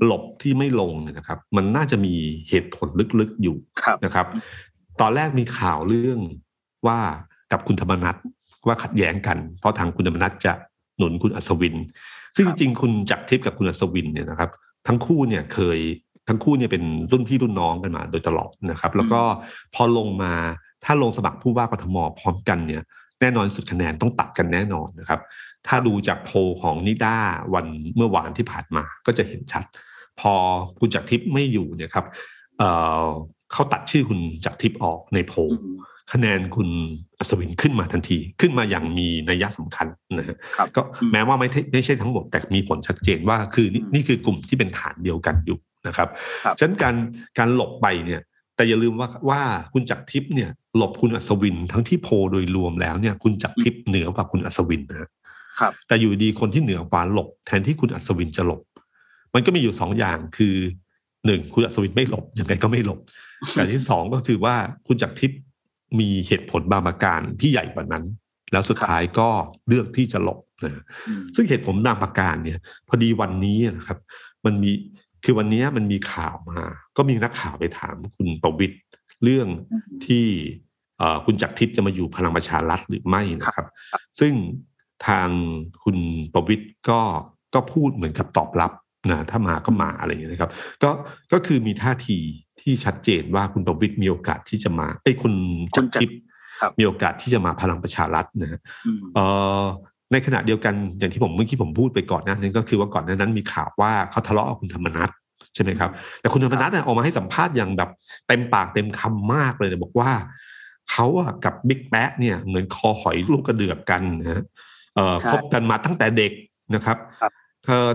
[0.05, 2.13] หลบที่ไม่ลงเนี่ยนะครับ มันน่าจะมี
[2.49, 2.87] เหตุผล
[3.19, 4.27] ลึกๆอยู่ครับนะครับ
[5.01, 6.19] ตอนแรกมีข่าวเรื่อง
[6.87, 6.99] ว่า
[7.51, 8.15] กับคุณธรรมนัท
[8.67, 10.53] ว่าขัดแย้งกัน เพราะทางคุณธรรมนัทจะ
[10.97, 11.75] หนุนคุณอัศวิน
[12.37, 14.49] ซึ่งครับจริงๆคุณจักรทิพย์กับคุณอัศวินเนี่ยนะครับ
[14.87, 15.79] ทั้งคู่เนี่ยเคย
[16.27, 19.21] ทั้งคู่เนี่ยเป็นรุ่นพี่รุ่นน้องกันมาโดยตลอดนะครับ แล้วก็
[19.75, 20.33] พอลงมา
[20.85, 22.83] ถ้าลงสมัครผู้ว่ากทมพร้อมกันเนี่ย
[23.21, 25.19] แน่นอนสุดคะแนนต้องตัดกันแน่นอนนะครับ
[25.67, 27.17] ถ้าดูจากโพลของนิด้า
[27.53, 29.65] วันเมื่อวานที่ผ่านมาก็จะเห็นชัด
[30.19, 30.33] พอ
[30.79, 32.05] คุณจักรทิพย์ไม่อยู่เนี่ยครับ
[32.57, 32.69] เอ่
[33.05, 33.07] อ
[33.53, 35.75] เขาตัดชื่อคุณจักรทิพย์ออกในโพลอืม
[36.13, 36.69] คะแนนคุณ
[37.19, 39.87] อัศวินขึ้นมาทันที ขึ้นมาอย่างมีนัยสำคัญ
[40.17, 45.57] นะฮะครับก็อืมแม้ว่าไม่ใช่ไม่ใช่ทั้งหมดแต่มีผลชัดเจนว่าคือนี่อืมนี่คือกลุ่มที่เป็นฐานเดียวกันอยู่
[45.87, 46.09] นะครับ
[46.45, 46.95] ครับฉะนั้นการ
[47.37, 48.21] การหลบไปเนี่ย
[48.55, 49.41] แต่อย่าลืมว่าว่า
[49.73, 55.09] คุณจักรทิพย์เนี่ยหลบคุณอัศวินทั้งที่โพลโดยรวมแล้วเนี่ย คุณจักรทิพย์เหนือกว่าคุณอัศวินนะฮะ
[55.59, 58.61] ครับ แต่อยู่ดีคนที่เหนือกว่าหลบ แทนที่คุณอัศวินจะหลบ
[59.33, 60.55] มันก็มีอยู่สองอย่างคือ
[61.25, 62.99] หนึ่งคุณอัศวินไม่หลบยังไงก็ไม่หลบ
[63.53, 64.55] แต่ที่สองก็คือว่า
[64.87, 65.39] คุณจักรทิพย์
[65.99, 68.03] มีเหตุผลบางประการที่ใหญ่กว่านั้น
[68.51, 69.29] แล้วสุดท้ายก็
[69.67, 73.97] เลือกที่จะหลบนะอืมซึ่งเหตุผลบางประการเนี่ย พอดีวันนี้นะครับ
[74.45, 74.71] มันมี
[75.29, 76.61] คือวันนี้มันมีข่าวมา
[76.97, 78.77] ก็มีนักข่าวไปถามคุณประวิตร
[79.23, 80.25] เรื่องอืมที่
[80.97, 84.33] เอ่อคุณจักรทิพย์จะมาอยู่พลังประชารัฐหรือไม่นะครับครับซึ่ง
[85.07, 85.29] ทาง
[85.83, 85.97] คุณ
[86.33, 86.99] ประวิตรก็
[87.53, 88.71] ก็พูดเหมือนกับตอบรับ
[89.11, 90.51] นะถ้ามาก็มาอะไรอย่างเงี้ยนะครับ
[90.83, 90.89] ก็
[91.31, 92.17] ก็คือมีท่าที
[92.61, 95.33] ที่ชัดเจนว่าคุณประวิตรมีโอกาสที่จะมาไอ้ยคุณ
[95.73, 96.17] คุจัณกรจักรทิพย์
[96.61, 99.25] ครับมีโอกาสที่จะมาพลังประชารัฐนะฮะอืมเอ่
[99.61, 99.63] อ
[100.11, 105.09] ในขณะเดียวกันอย่างที่ผมเมื่อกี้ผมพูดไปก่อนหน้านั้นก็คือว่าก่อนหน้านั้นมีข่าวว่าเขาทะเลาะกับคุณธรรมนัฐ
[105.55, 105.91] ใช่ไหมครับ
[106.21, 107.89] แต่คุณธรรมนัฐเนี่ยออกมาให้สัมภาษณ์อย่างแบบ
[108.27, 110.11] เต็มปากเต็มคำมากเลยเนี่ยบอกว่า
[110.91, 114.43] เขาอะกับบิ๊กแป๊ะเนี่ยเหมือนคอหอยลูกกระเดือกกันนะฮะ
[114.95, 116.31] เอ่อใช่คบกันมาตั้งแต่เด็ก
[116.75, 117.31] นะครับครับ
[117.65, 117.89] เอ่อ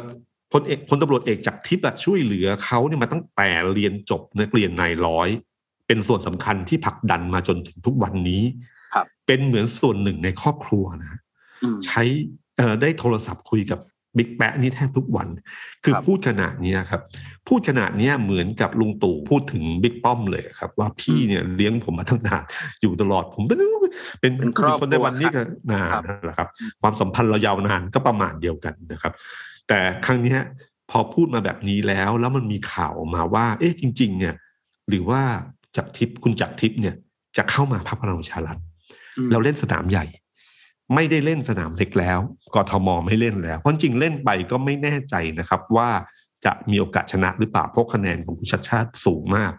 [0.53, 5.29] พลเอกพลตำรวจเอกจากทิพย์อะช่วยเหลือเขาเนี่ยมาตั้งแต่เรียนจบนักเรียนนายร้อย
[5.87, 8.43] เป็นส่วนสำคัญที่ผลักดันมาจนถึงทุกวันนี้
[8.95, 11.22] ครับเป็นเหมือนส่วนหนึ่งในครอบครัวนะฮะอืม
[11.87, 12.03] ใช้
[12.57, 13.81] เอ่อได้โทรศัพท์คุยกับ
[14.19, 15.29] บิ๊กแปะนี่แทบทุกวัน
[15.85, 17.03] คือครับ พูดขนาดเนี้ยครับ
[17.49, 22.43] พูดขนาดเนี้ยเหมือนกับลุงตู่พูดถึงบิ๊กป้อมเลยครับ ว่าพี่เนี่ยเลี้ยงผมมาตั้งนาน
[22.81, 23.59] อยู่ตลอดผมเป็น
[24.21, 26.49] เป็นเป็นครอบคนในวันครัวนี้ก็นานครับนั่นแหละครับ
[26.83, 29.13] ความสัมพันธ์เรายาวนานก็ประมาณเดียวกันนะครับ
[29.69, 30.41] แต่ครั้งเนี้ย
[30.91, 34.35] พอพูดมาแบบนี้แล้ว แล้วมันมีข่าวออกมาว่า เอ๊ะจริง ๆ เนี่ย
[34.89, 35.23] หรือว่า
[35.77, 36.95] จากทิพย์คุณจักรทิพย์เนี่ย
[37.37, 38.59] จะเข้ามาพรรคพลังประชารัฐ
[39.19, 40.05] อืมเราเล่นสนามใหญ่
[40.95, 42.21] ไม่ได้เล่นสนามเล็กแล้ว
[42.55, 45.91] กทมไม่เล่นแล้วเพราะจริงๆเล่นไปก็ไม่แน่ใจนะครับว่า
[46.45, 49.53] จะมีโอกาสชนะหรือเปล่าเพราะคะแนนของคุณชัดชาติสูงมาก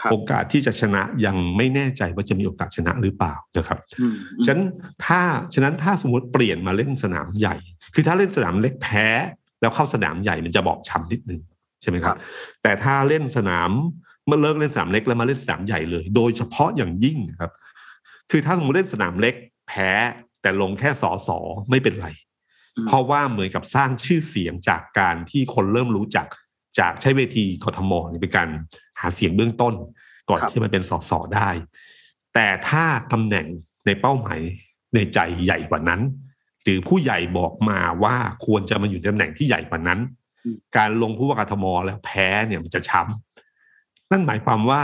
[0.00, 4.62] ครับโอกาสที่จะชนะยังไม่แน่ใจว่าจะมีโอกาสชนะหรือเปล่านะครับอืมฉะนั้น
[5.06, 5.20] ถ้า
[5.54, 7.56] ฉะนั้นถ้าสมมติเปลี่ยนมาเล่นสนามใหญ่
[7.94, 9.06] คือถ้าเล่นสนามเล็กแพ้
[9.60, 11.40] แล้วเข้าสนามใหญ่มันจะบอกช้ำนิดนึง
[11.82, 12.16] ใช่ไหมครับ
[12.62, 13.70] แต่ถ้าเล่นสนาม
[14.26, 17.52] เมื่อเลิกเล่นสนามเล็กแล้วมาเล่นสนามใหญ่เลย โดยเฉพาะอย่างยิ่งนะครับ
[18.30, 19.34] คือถ้าสมมติเล่นสนามเล็ก
[19.68, 19.90] แพ้
[20.42, 21.38] แต่ลงแค่สอสอ
[21.70, 22.08] ไม่เป็นไร
[22.76, 26.26] อืมเพราะว่าเหมือนกับสร้างชื่อเสียงจากการที่คนเริ่มรู้จัก
[26.78, 28.48] จากใช้เวทีกทมเนี่ยเป็นการ
[29.00, 29.74] หาเสียงเบื้องต้น
[30.28, 31.50] ก่อนครับที่มันเป็นสสได้
[32.34, 33.46] แต่ถ้าตำแหน่ง
[33.86, 34.40] ในเป้าหมาย
[34.94, 36.00] ในใจใหญ่กว่านั้น
[36.62, 40.00] หรือผู้ใหญ่บอกมาว่าควรจะมาอยู่ในตำแหน่งที่ใหญ่กว่านั้น
[40.44, 44.82] อืมการลงผู้ว่ากทมแล้วแพ้เนี่ยมันจะช้ำนั่นหมายความว่า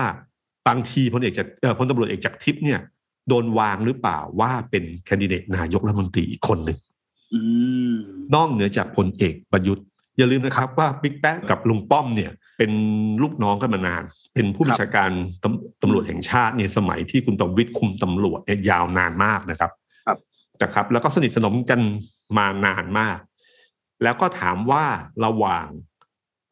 [0.68, 2.80] บางทีพลเอกจากเอ่อพลตำรวจเอกจากทิพย์เนี่ย
[3.28, 6.78] โดนวางหรือเปล่าว่าเป็นแคนดิเดตนายกรัฐมนตรีอีกคนหนึ่ง
[7.34, 7.40] อื
[7.92, 7.94] ม
[8.34, 9.86] นอกเหนือจากพลเอกประยุทธ์
[10.16, 12.72] อย่าลืมนะครับว่าบิ๊กแป๊ะกับลุงป้อมเนี่ย เป็น
[13.22, 14.02] ลูกน้องกันมานาน
[14.34, 15.10] เป็นผู้บัญชาการ
[15.42, 19.70] ตำตำรวจแห่งชาติเนี่ยสมัยที่คุณประวิตรคุมตำรวจเนี่ยยาวนานมากนะครับ
[20.06, 20.18] ครับ
[20.62, 21.80] นะครับ แล้วก็สนิทสนมกัน
[22.36, 23.18] มานานมาก
[24.02, 24.84] แล้วก็ถามว่า
[25.24, 25.66] ระหว่าง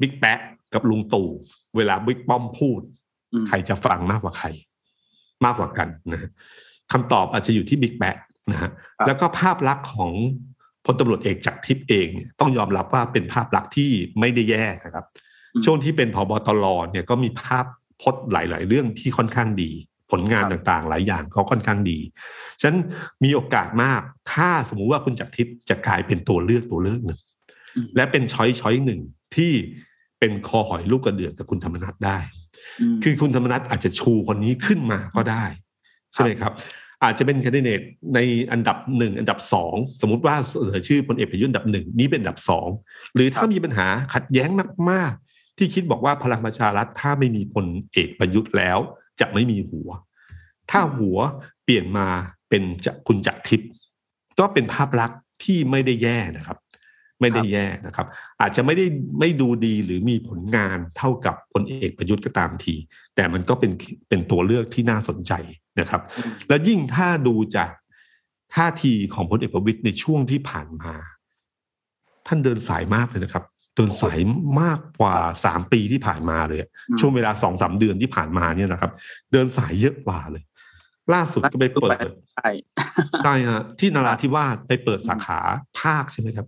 [0.01, 0.41] บิ๊กแป๊ะ
[0.75, 1.31] กับลุงตู่
[1.77, 2.81] เวลาบิ๊กป้อมพูด
[3.33, 4.47] อืมใครจะฟังมากกว่าใคร
[5.45, 6.31] มากกว่ากันนะฮะ
[6.92, 8.16] คำตอบอาจจะอยู่ที่บิ๊กแปะ
[8.51, 10.12] นะฮะครับแล้วก็ภาพลักษณ์ของ
[10.85, 15.05] พลตำรวจเอกจากทิพย์เองเนี่ยต้องยอมรับว่าเป็นภาพลักษณ์ที่ไม่ได้แย่นะครับ
[15.55, 17.64] อืมช่วงที่เป็นพบตรเนี่ยก็มีภาพ
[18.03, 19.70] พจน์หลาย ๆ เรื่องที่ค่อนข้างดี
[20.11, 21.99] ผลงานครับต่างๆ หลายอย่างก็ค่อนข้างดี
[22.61, 22.79] ฉะนั้น
[23.25, 27.20] มีโอกาสมากถ้าสมมุติว่าคุณจักรทิพย์จะกลายเป็นตัวเลือกตัวเลือกหนึ่ง
[27.77, 29.01] อืมและเป็นช้อยช้อยหนึ่ง
[29.37, 29.53] ที่
[30.18, 32.18] เป็นคอหอยลูกกระเดือกกับคุณธรรมนัฐได้
[32.94, 35.44] มคือคุณธรรมนัฐอาจจะชูคนนี้ขึ้นมาก็ได้
[36.12, 36.53] ใช่ไหมครับ
[37.03, 37.81] อาจจะเป็นแคนดิเดต
[38.14, 38.19] ใน
[38.53, 42.69] อันดับหนึ่งอันดับสองสมมติว่าเสนอชื่อพลเอกประยุทธ์อันดับหนึ่งนี้เป็นอันดับสอง
[43.14, 44.49] หรือถ้ามีปัญหาขัดแย้ง
[44.90, 48.79] มากๆ ที่คิดบอกว่าพลังประชารัฐถ้าไม่มีพลเอกประยุทธ์แล้ว
[49.21, 49.90] จะไม่มีหัว
[50.71, 51.19] ถ้าหัว
[51.64, 52.09] เปลี่ยนมา
[52.49, 53.71] เป็นจะคุณจักรทิพย์
[54.38, 56.59] ก็เป็นภาพลักษณ์ที่ไม่ได้แย่นะครับ
[57.21, 58.07] ไม่ได้แย่นะครับ
[58.40, 58.87] อาจจะไม่ได้
[59.21, 62.75] ไม่ดูดีหรือมีผลงานเท่ากับพลเอกประยุทธ์ก็ตามที
[63.16, 63.73] แต่มันก็เป็น
[64.09, 65.33] เป็นตัวเลือกที่น่าสนใจ
[65.81, 67.73] นะครับอืมแล้วยิ่งถ้าดูจาก
[68.55, 70.95] ท่าทีของพลเอกประวิตยในช่วงที่ผ่านมา
[72.27, 73.45] ท่านเดินสายมากเลยนะครับ
[73.77, 74.19] เดินสาย
[74.62, 78.93] มากกว่าสามปีที่ผ่านมาเลยอะอืมช่วงเวลาสองสามเดือนที่ผ่านมาเนี่ยนะครับ
[79.33, 80.43] เดินสายเยอะกว่าเลย
[81.15, 81.97] ล่าสุดก็ไปเปิด
[82.35, 82.49] ใช่
[83.23, 85.41] ใช่ฮะที่นราธิวาสไปเปิดสาขา
[85.81, 86.47] ภาคใช่ไหมครับ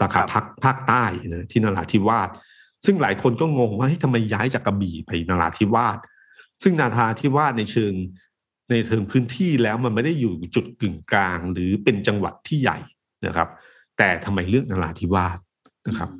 [0.00, 2.30] สาขาครับภาคภาคใต้นะที่นราธิวาส
[2.86, 5.98] ซึ่งหลายคนก็งงว่าเฮ้ยทำไมย้ายจากกระบี่ไปนราธิวาส
[6.62, 7.92] ซึ่งนราธิวาสในเชิง
[8.70, 12.78] ในเชิงพื้นที่แล้วมันไม่ได้อยู่จุดกึ่งกลาง หรือเป็นจังหวัดที่ใหญ่
[13.26, 13.48] นะครับ
[13.98, 15.38] แต่ทำไมเลือกนราธิวาส
[15.88, 16.10] นะครับ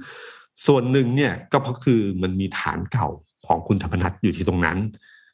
[0.67, 3.09] ส่วนหนึ่งเนี่ยก็เพราะคือมันมีฐานเก่า
[3.47, 4.79] ของคุณธรรมนัฐอยู่ที่ตรงนั้น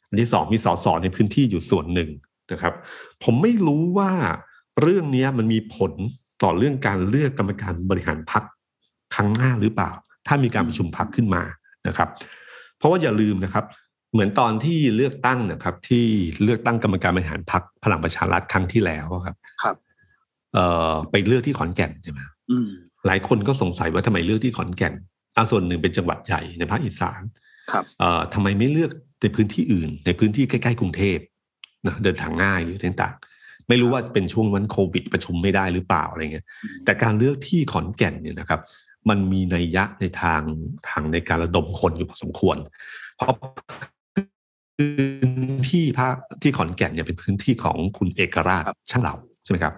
[0.07, 2.09] อันที่สองมีสสในพื้นที่อยู่ส่วนหนึ่ง
[2.51, 2.73] นะครับ
[3.23, 4.11] ผมไม่รู้ว่า
[4.81, 5.91] เรื่องเนี้ยมันมีผล
[6.43, 8.43] ต่อเรื่องการเลือกกรรมการบริหารพัก
[9.15, 9.91] ครั้งหน้าหรือเปล่า
[10.27, 11.43] ถ้ามีการประชุมพักขึ้นมา
[11.87, 12.09] นะครับ
[12.77, 13.65] เพราะว่าอย่าลืมนะครับ
[14.13, 16.05] เหมือนตอนที่เลือกตั้งนะครับ ที่
[16.43, 19.75] เลือกตั้งกรรมการบริหารพักพลังประชารัฐครั้งที่แล้วอะครับ ครับ
[20.53, 22.19] เอ่อไปเลือกที่ขอนแก่นใช่ไหม
[22.51, 22.67] อืม
[23.07, 24.93] หลายคนก็สงสัยว่าทำไมเลือกที่ขอนแก่น
[25.35, 27.21] อะส่วนหนึ่งเป็นจังหวัดใหญ่ในภาคอีสาน
[27.71, 31.17] ครับเอ่อทำไมไม่เลือกในพื้นที่อื่น ในพื้นที่ใกล้ๆกรุงเทพ
[31.87, 36.45] นะเดินทางง่ายหรือต่างๆ ไม่รู้ว่าเป็นช่วงวันโควิดประชุมไม่ได้หรือเปล่าอะไรเงี้ย
[36.85, 38.61] แต่การเลือกที่ขอนแก่นเนี่ยนะครับ
[39.09, 40.41] มันมีนัยยะในทาง
[40.89, 42.57] ทางในการระดมคนอยู่พอสมควร
[43.17, 43.35] เพราะ
[44.77, 44.91] พื้
[45.27, 49.73] นที่ภาคที่ขอนแก่นเนี่ยเป็นพื้นที่ของคุณเอกราชครับช่างเหล่าใช่ไหมครับ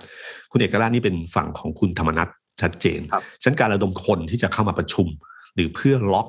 [0.51, 2.29] คุณเอกราชนี่เป็นฝั่งของคุณธรรมนัฐ
[2.61, 5.07] ชัดเจนครับฉะนันการระดมคนที่จะเข้ามาประชุม
[5.55, 6.27] หรือเพื่อล็อก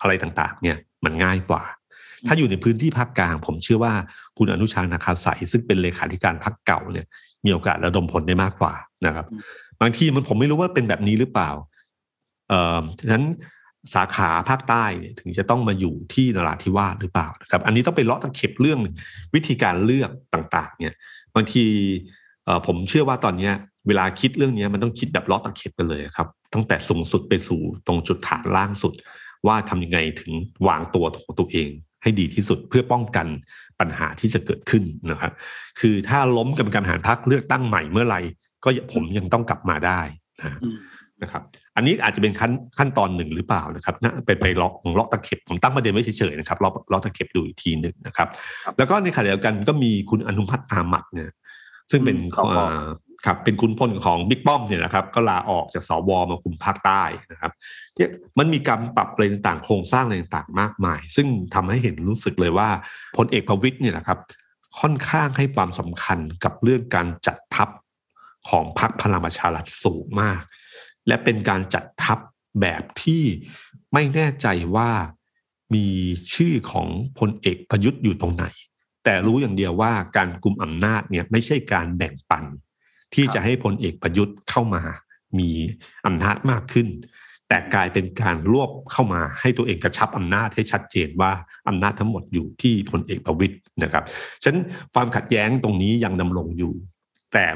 [0.00, 1.62] อะไรต่างๆ เนี่ยมันง่ายกว่า
[2.26, 3.94] ถ้าอยู่ในพื้นที่ภาคกลาง ผมเชื่อว่า
[4.38, 7.06] คุณอนุชานาคาใสยซึ่งเป็นเลขาธิการพรรคเก่าเนี่ย
[7.44, 8.74] มีโอกาสระดมผลได้มากกว่า
[9.06, 9.40] นะครับอืม
[9.80, 11.50] บางทีมันผมไม่รู้ว่าเป็นแบบนี้หรือเปล่า
[12.48, 13.24] เอ่อฉะนั้น
[13.94, 18.80] สาขาภาคใต้เนี่ยถึงจะต้องมาอยู่ที่นราธิวาสหรือเปล่านะครับ อันนี้ต้องไปเลาะตะเข็บเรื่อง
[19.34, 20.94] วิธีการเลือกต่างๆ เนี่ย
[21.34, 21.64] บางที
[22.44, 23.52] เอ่อผมเชื่อว่าตอนเนี้ย
[23.86, 28.94] เวลาคิดเรื่องเนี้ยมันต้องคิดแบบเลาะตะเข็บกันเลยครับ ตั้งแต่สูงสุดไปสู่ตรงจุดฐานล่างสุด
[29.46, 30.32] ว่าทำยังไงถึง
[30.68, 31.70] วางตัวของตัวเอง
[32.02, 33.26] ให้ดีที่สุดเพื่อป้องกัน
[33.80, 35.32] ปัญหาที่จะเกิดขึ้นนะครับ
[35.80, 38.20] คือถ้าล้มกรรมการบริหารพรรคเลือกตั้งใหม่เมื่อไหร่
[38.64, 40.00] ก็ผมยังต้องกลับมาได้
[40.40, 40.76] นะอืม
[41.22, 41.42] นะครับ
[41.76, 48.28] อันนี้อาจจะเป็นขั้นขั้นตอนหนึ่งหรือเปล่านะครับนะไปไปล็อกล็อกตะเข็บผมตั้งประเด็นไว้เฉยๆนะครับล็อกล็อกตะเข็บดูอีกทีหนึ่งนะครับ
[48.64, 51.30] ครับแล้วก็ในขณะเดียวกันก็มีคุณอนุพัฒน์อามัดเนี่ย
[51.90, 52.82] ซึ่งเป็นอืมสวเอ่อ
[53.26, 57.52] ครับเป็นคุณพลของบิ๊กป้อมเนี่ยนะครับ ก็ลาออกจากสวมาคุมภาคใต้นะครับ
[57.96, 62.68] เนี่ยมันมีการปรับอะไรต่างๆโครงสร้างอะไรต่างๆมากมาย ซึ่งทำให้เห็นรู้สึกเลยว่า
[63.16, 64.18] พลเอกประวิตยเนี่ยนะครับ
[64.80, 67.68] ค่อนข้างให้ความสำคัญกับเรื่องการจัดทัพ
[68.48, 70.42] ของพรรคพลังประชารัฐสูงมาก
[71.06, 72.18] และเป็นการจัดทัพ
[72.60, 73.24] แบบที่
[73.92, 74.90] ไม่แน่ใจว่า
[75.74, 75.86] มี
[76.34, 76.88] ชื่อของ
[77.18, 78.44] พลเอกประยุทธ์อยู่ตรงไหน
[79.04, 82.44] แต่รู้อย่างเดียวว่าการกลุ่มอำนาจเนี่ยไม่ใช่การแบ่งปัน
[83.14, 84.82] ที่จะให้พลเอกประยุทธ์เข้ามา
[85.38, 85.50] มี
[86.06, 86.88] อำนาจมากขึ้น
[87.48, 91.32] แต่กลายเป็นการรวบเข้ามาให้ตัวเองกระชับอำนาจให้ชัดเจนว่า
[91.68, 94.04] อำนาจทั้งหมดอยู่ที่พลเอกประวิตยนะครับ
[94.42, 94.62] ฉะนั้น
[94.94, 96.72] ความขัดแย้งตรงนี้ยังดำรงอยู่
[97.32, 97.46] แต่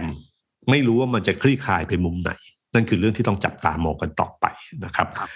[0.71, 2.33] ไม่รู้ว่ามันจะคลี่คลายไปมุมไหน
[2.77, 4.47] นั่นคือเรื่องที่ต้องจับตามองกันต่อไป
[4.85, 5.31] นะครับครับ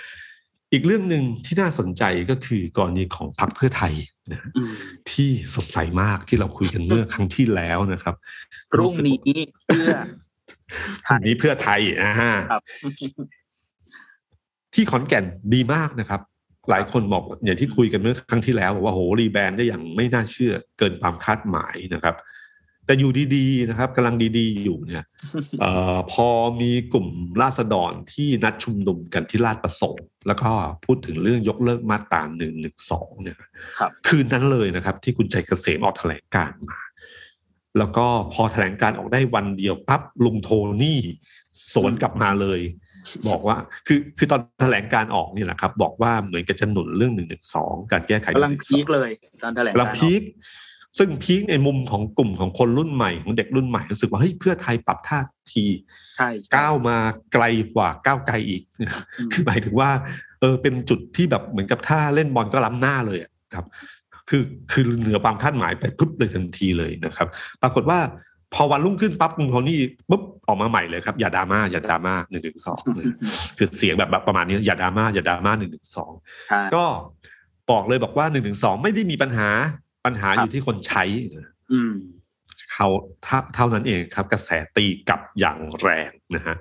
[0.73, 3.93] อีกเรื่องหนึ่งที่น่าสนใจก็คือกรณีของพรรคเพื่อไทย
[4.33, 4.73] นะอืม
[5.11, 8.15] ที่สดใสมากที่เราคุยกันเมื่อครั้งที่แล้วนะครับ
[8.71, 9.19] พรุ่งนี้
[9.67, 9.95] เพื่อ
[11.07, 12.13] พรุ่งนี้เพื่อไทยอ่า
[12.51, 12.63] ครับ
[14.75, 15.25] ที่ขอนแก่น
[15.55, 16.21] ดีมากนะครับ
[16.71, 22.15] หลายคนบอกอย่างที่คุยกันเมื่อครั้งที่แล้วบอกว่าโหรีแบรนด์ได้อย่างไม่น่าเชื่อเกินความคาดหมายนะครับ
[22.91, 25.05] แต่อยู่ดีๆนะครับกำลังดีๆอยู่เนี่ย
[25.61, 26.29] เอ่อพอ
[26.61, 27.09] มีกลุ่ม
[27.43, 30.51] ราษฎรที่นัดชุมนุมกันที่ลาดประสงค์ แล้วก็
[30.85, 33.37] พูดถึงเรื่องยกเลิกมาตราหนึ่งหนึ่งสองเนี่ย
[33.79, 36.79] ครับคืนนั้นเลยนะครับ ที่คุณใจเกษมออกแถลงการณ์มา
[37.79, 40.51] แล้วก็พอแถลงการณ์ออกได้วันเดียวปั๊บลุงโท
[40.83, 41.01] นี่
[41.75, 42.61] สวนกลับมาเลย
[43.29, 49.11] บอกว่าคือคือตอนแถลงการณ์ออกนี่แหละครับ บอกว่าเหมือนกับจะหนุนเรื่องหนึ่งหนึ่งสองการแก้ไขกำลัง112พีคเลย
[49.43, 50.23] ตอนแถลงกำลักางรณ์พีค
[50.99, 55.19] ซึ่งพีคในมุมของกลุ่มของคนรุ่นใหม่ของเด็กรุ่นใหม่รู้สึกว่าเฮ้ยเพื่อไทยปรับท่า
[55.55, 55.65] ที
[56.17, 56.97] ใช่ใช่ก้าวมา
[57.33, 58.91] ไกลกว่าก้าวไกลอีกอืม
[59.33, 59.91] คือหมายถึงว่า
[60.41, 63.67] เออเป็นจุดที่แบบเหมือนกับถ้าเล่นบอลก็ล้ำหน้าเลยอะครับ
[64.29, 67.29] คือคือเหนือความคาดหมายไปปุ๊บเลยทันทีเลยนะครับ
[67.63, 67.99] ปรากฏว่า
[68.55, 72.79] พอวันรุ่งขึ้นปั๊บคุณโทนี่ปุ๊บออกมาใหม่เลยครับ อย่าดราม่าอย่าดราม่าหนึ่งหนึ่งสอง
[73.59, 76.13] คือเสียงแบบแบบประมาณนี้อย่าดราม่าอย่าดราม่าหนึ่งหนึ่งสอง
[76.49, 76.85] ใช่ก็
[77.71, 79.49] บอกเลยบอกว่าหนึ่งหนึ่งสองไม่ได้มีปัญหา
[80.05, 81.05] ปัญหาครับอยู่ที่คนใช้
[81.73, 81.93] อืม
[82.73, 82.89] เขา
[83.25, 86.57] เท่าเท่านั้นเองครับ กระแสตีกลับอย่างแรงนะฮะ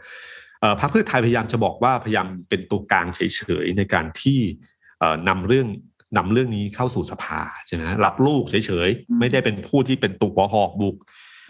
[0.62, 4.40] เอ่อพรรคเพื่อไทยพยายามจะบอกว่าพยายามเป็นตัวกลางเฉยๆในการที่
[5.00, 5.68] เอ่อนำเรื่อง
[6.18, 10.98] นำเรื่องนี้เข้าสู่สภาใช่ไหมรับลูกเฉยอืมๆไม่ได้เป็นผู้ที่เป็นตัวหัวหอกบุก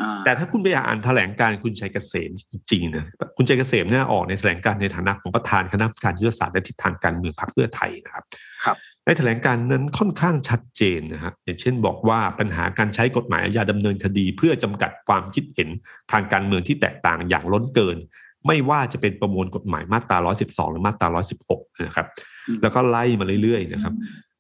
[0.02, 3.06] อ่าแต่ถ้าคุณไปอ่านแถลงการณ์คุณชัยเกษมจริงๆนะ
[3.38, 8.24] คุณชัยเกษมเนี่ยออกในแถลงการณ์ในฐานะของประธานคณะกรรมการยุทธศาสตร์และทิศทางการเมืองพรรคเพื่อไทยนะครับ
[8.66, 8.78] ครับ
[9.10, 15.70] ในในแถลงการณ์นั้นค่อนข้างชัดเจนนะฮะอย่างเช่นบอกว่าปัญหาการใช้กฎหมายอาญาดำเนินคดี เพื่อจำกัดความคิดเห็น
[16.12, 17.98] ทางการเมืองที่แตกต่างอย่างล้นเกิน
[18.48, 21.08] ไม่ว่าจะเป็นประมวลกฎหมายมาตรา 112 หรือมาตรา
[21.48, 22.08] 116 นะครับ
[22.48, 23.94] อืมแล้วก็ไล่มาเรื่อยๆนะครับ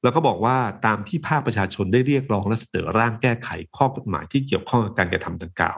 [0.03, 5.77] แล้วก็บอกว่าตามที่ภาคประชาชนได้เรียกร้องและเสนอร่างแก้ไขข้อกฎหมายที่เกี่ยวข้องกับการกระทำดังกล่าว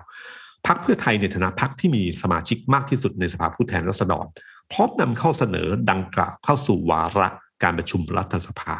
[0.67, 4.25] พรรคเพื่อไทยในฐานะพรรคที่มีสมาชิกมากที่สุดในสภาผู้แทนราษฎร
[4.71, 7.29] พร้อมนำเข้าเสนอดังกล่าวเข้าสู่วาระ
[7.63, 8.75] การประชุมรัฐสภา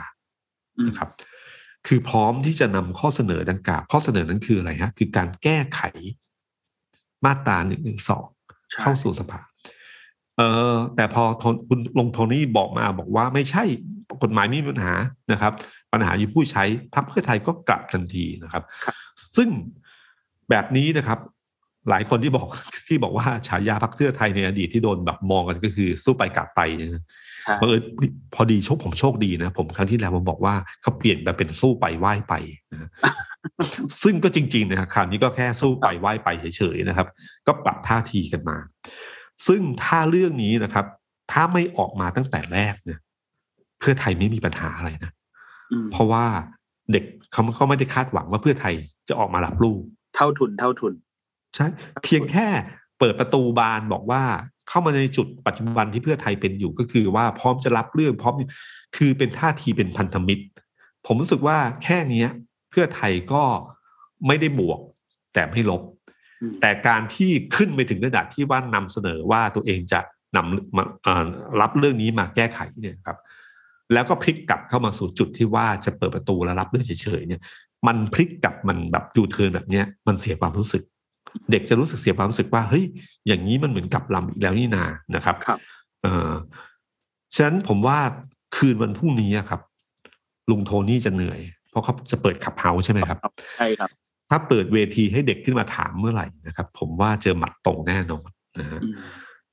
[0.77, 1.09] อืมนะครับ
[1.87, 5.81] คือพร้อมที่จะนำข้อเสนอดังกล่าวข้อเสนอนั้นคืออะไรฮะคือการแก้ไข
[7.25, 8.27] มาตราหนึ่งหนึ่งสอง
[8.71, 9.39] ใช่เข้าสู่สภา
[10.37, 10.41] เอ
[10.73, 13.63] อแต่พอโทนคุณลงโทนี่บอกมาบอกว่าไม่ใช่
[14.23, 14.93] กฎหมายไม่มีปัญหา
[15.31, 15.53] นะครับ
[15.93, 16.63] ปัญหาอยู่ผู้ใช้
[16.95, 18.95] พรรคเพื่อไทยก็กลับทันทีนะครับครับ
[19.35, 19.49] ซึ่ง
[20.49, 21.19] แบบนี้นะครับ
[21.89, 22.47] หลายคนที่บอก
[22.87, 27.01] ที่บอกว่าฉายาพรรคเพื่อไทยในอดีตที่โดนแบบมองกันก็คือสู้ไปกลับไปนะใช่
[27.61, 27.81] บังเอิญ
[28.33, 32.33] พอดีโชคผมโชคดีนะ ผมครั้งที่แล้วผมบอกว่าเขาเปลี่ยนมาเป็นสู้ไปไหว้ไป
[32.73, 32.89] นะ
[34.03, 37.07] ซึ่งก็จริง ๆ นะครับคราวนี้ก็แค่สู้ไปไหว้ไปเฉยๆนะครับ
[37.47, 38.57] ก็ปรับท่าทีกันมา
[39.47, 40.85] ซึ่งถ้าเรื่องนี้นะครับ
[41.31, 42.99] ถ้าไม่ออกมาตั้งแต่แรกเนี่ย
[43.79, 45.11] เพื่อไทยไม่มีปัญหาอะไรนะ
[45.71, 46.25] อืมเพราะว่า
[46.91, 48.73] เด็กเขาเขาไม่ได้คาดหวังว่าเพื่อไทย
[49.09, 49.81] จะออกมารับลูก
[50.15, 50.93] เท่าทุนเท่าทุน
[51.55, 51.67] ใช่
[52.03, 52.47] เพียงแค่
[52.99, 54.23] เปิดประตูบานบอกว่า
[54.71, 58.33] เข้ามาในจุดปัจจุบันที่เพื่อไทยเป็นอยู่ก็คือว่าพร้อมจะรับเรื่องพร้อม
[58.97, 60.43] คือเป็นท่าทีเป็นพันธมิตร
[61.05, 62.27] ผมรู้สึกว่าแค่เนี้ย
[62.69, 63.43] เพื่อไทยก็
[64.27, 64.79] ไม่ได้บวก
[65.33, 65.81] แต่ไม่ลบ
[66.41, 69.99] อืมแต่การที่ขึ้นไปถึงระดับที่ว่านำเสนอว่าตัวเองจะ
[70.35, 71.25] นำมาเอ่อ
[71.61, 73.17] รับเรื่องนี้มาแก้ไขเนี่ยครับ
[73.93, 77.41] แล้วก็พลิกกลับเข้ามาสู่จุดที่ว่าจะเปิดประตูและรับเรื่องเฉยๆเนี่ย
[77.87, 80.83] มันพลิกกลับมันแบบยูเทิร์นแบบเนี้ยมันเสียความรู้สึก
[81.51, 82.85] เด็กจะรู้สึกเสียความรู้สึกว่าเฮ้ย
[83.27, 85.59] อย่างนี้มันเหมือนกลับลำอีกแล้วนี่นานะครับครับ
[86.03, 86.31] เออ
[87.35, 87.97] ฉะนั้นผมว่า
[88.57, 89.61] คืนวันพรุ่งนี้อะครับ
[90.49, 93.17] ลุงโทนี่จะเหนื่อย เพราะเขาจะเปิดขับเฮาส์ใช่ไหมครับ
[93.57, 93.89] ใช่ครับ
[94.29, 98.29] ถ้าเปิดเวทีให้เด็กขึ้นมาถามเมื่อไหร่นะครับ ผมว่าเจอหมัดตรงแน่นอน
[98.59, 98.95] นะฮะอืม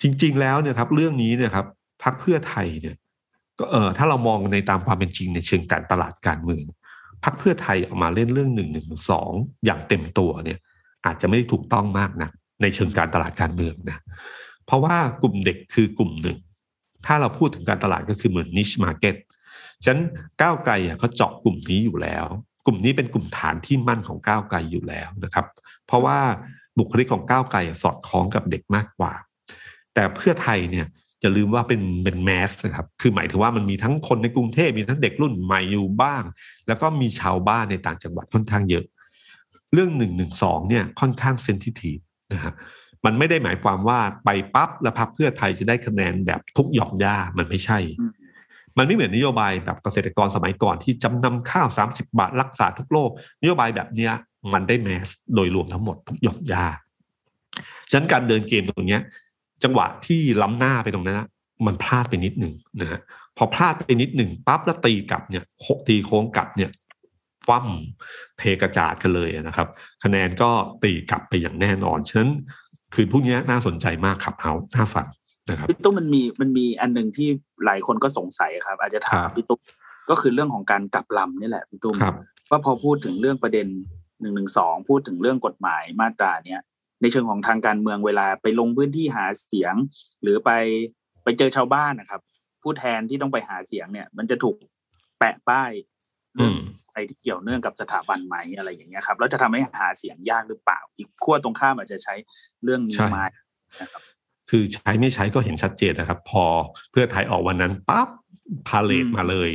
[0.02, 1.66] จริง ๆ แล้วเนี่ยครับ เรื่องนี้เนี่ยครับ
[2.02, 2.96] พรรคเพื่อไทยเนี่ย
[3.58, 6.64] ก็เออถ้าเรามองในตามความเป็นจริงในเชิงการตลาดการเมือง
[7.24, 9.30] พรรคเพื่อไทยออกมาเล่นเรื่องหนึ่งหนึ่งสอง
[9.64, 10.58] อย่างเต็มตัวเนี่ย
[11.07, 12.30] อาจจะไม่ได้ถูกต้องมากนะ
[12.62, 13.99] ในเชิงการตลาดการเมืองนะ
[14.66, 16.38] เพราะว่ากลุ่มเด็กคือกลุ่มหนึ่ง
[17.07, 19.16] ถ้าเราพูดถึงการตลาดก็คือเหมือน niche market
[19.84, 20.03] ฉะนั้น
[20.42, 22.26] ก้าวไกลอ่เขาเจาะกลุ่มนี้อยู่แล้ว
[22.66, 25.46] กลุ่มนี้เป็นกลุ่มฐานที่มั่นของก้าวไกลอยู่แล้วนะครับ
[25.86, 26.18] เพราะว่า
[26.78, 29.12] บุคลิกของก้าวไกลอ่สอดคล้องกับเด็กมากกว่า
[29.94, 30.86] แต่เพื่อไทยเนี่ย
[31.20, 36.22] อย่าลืมว่าเป็นเป็นแมสนะครับ คือหมายถึงว่ามันมีทั้งคนในกรุงเทพมีทั้งเด็กรุ่นใหม่อยู่บ้าง
[36.66, 38.84] แล้วก็มีชาวบ้านในต่างจังหวัดค่อนข้างเยอะ
[39.72, 41.98] เรื่องหนึ่งหนึ่งสองเนี่ยค่อนข้างเซนซิทีฟ
[42.32, 42.52] นะฮะ
[43.04, 48.12] มันไม่ได้หมายความว่าไปปั๊บแล้วพรรคเพื่อไทยจะได้คะแนนแบบทุกหย่อมย่ามันไม่ใช่อืม
[48.78, 53.10] มันไม่เหมือนนโยบายแบบเกษตรกรสมัยก่อนที่จำนำข้าว 30 บาทรักษาทุกโรค
[53.40, 54.12] นโยบายแบบเนี้ย
[54.52, 56.66] มันได้แมสโดยรวมทั้งหมดทุกหย่อมย่า
[57.90, 59.00] ฉะนั้นการเดินเกมตรงเนี้ย
[59.64, 61.28] จังหวะที่ล้ำหน้าไปตรงนั้นนะ
[61.66, 63.00] มันพลาดไปนิดหนึ่งนะฮะ
[63.36, 66.70] พอพลาดไปนิดหนึ่งปั๊บแล้วตีกลับเนี่ยโคตีโค้งกลับเนี่ย
[67.49, 67.66] ฟั่ม
[68.38, 69.68] เทกระจาดกันเลยนะครับ
[70.05, 70.51] คะแนนก็
[70.82, 72.30] ตีกลับไปอย่างแน่นอน ฉะนั้น
[72.94, 75.07] คือพวกนี้ยน่าสนใจมากครับเอาน่าฟัง
[75.51, 77.28] นะครับพี่ตุ้มมันมีมันมีอันหนึ่งที่
[77.64, 79.61] หลายคนก็สงสัยครับ อาจจะถามครับพี่ตุ้ม
[80.11, 82.14] ก็คือเรื่องของการกลับลำนี่แหละพี่ตุ้มครับ
[82.51, 83.66] ว่าพอพูดถึงเรื่องประเด็น
[84.20, 86.61] หนึ่งหนึ่งสองพูดถึงเรื่องกฎหมายมาตราเนี้ย
[87.03, 89.74] ในเชิงของทางการเมืองเวลาไปลงพื้นที่หาเสียง
[90.22, 90.51] หรือไป
[91.24, 92.20] ไปเจอชาวบ้านนะครับ
[92.62, 94.57] ผู้แทนที่ต้องไปหาเสียงเนี่ย มันจะถูก
[95.18, 95.70] แปะป้าย
[96.38, 96.58] อืม
[96.88, 102.14] อะไรที่เกี่ยวเนื่องกับสถาบันไหมอะไรอย่างเงี้ยครับแล้วจะทำให้หาเสียงยากหรือเปล่า อีกขั้วตรงข้ามอาจจะใช้
[102.64, 103.24] เรื่องนี้ใช่มา
[103.80, 104.02] นะครับ
[104.50, 106.44] คือใช้ไม่ใช้ก็เห็นชัดเจนนะครับ พอ
[106.90, 108.08] เพื่อไทยออกวันนั้นปั๊บ
[108.68, 109.50] พาเลทอืมมาเลย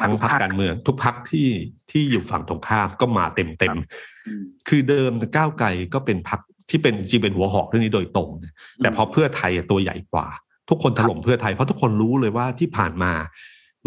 [0.00, 1.48] ทั้งพรรคทุกพรรคการเมือง ทุกพรรคที่
[1.90, 6.40] ที่อยู่ฝั่งตรงข้ามก็มาเต็มเต็มๆอืมคือเดิมก้าวไกลก็เป็นพรรค
[6.70, 8.30] ที่เป็นจริงเป็นหัวหอกเรื่องนี้โดยตรง
[8.78, 10.26] แต่พอเพื่อไทยอะตัวใหญ่กว่า
[10.70, 13.12] ทุกคนถล่มเพื่อไทยเพราะทุกคนรู้เลยว่าที่ผ่านมา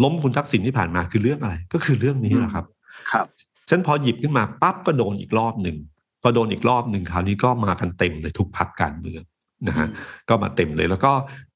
[0.02, 2.64] ล้มคุณทักษิณที่ผ่านมาคือเรื่องอะไร ก็คือเรื่องนี้แหละครับ
[3.10, 3.26] ครับ
[3.68, 5.76] ฉันพอหยิบขึ้นมาปั๊บก็โดนอีกรอบหนึ่ง
[6.22, 9.22] พอโดนอีกรอบหนึ่งคราวนี้ก็มากันเต็มเลยทุกพรรคการเมือง
[9.68, 9.86] นะฮะ
[10.28, 11.12] ก็มาเต็มเลยแล้วก็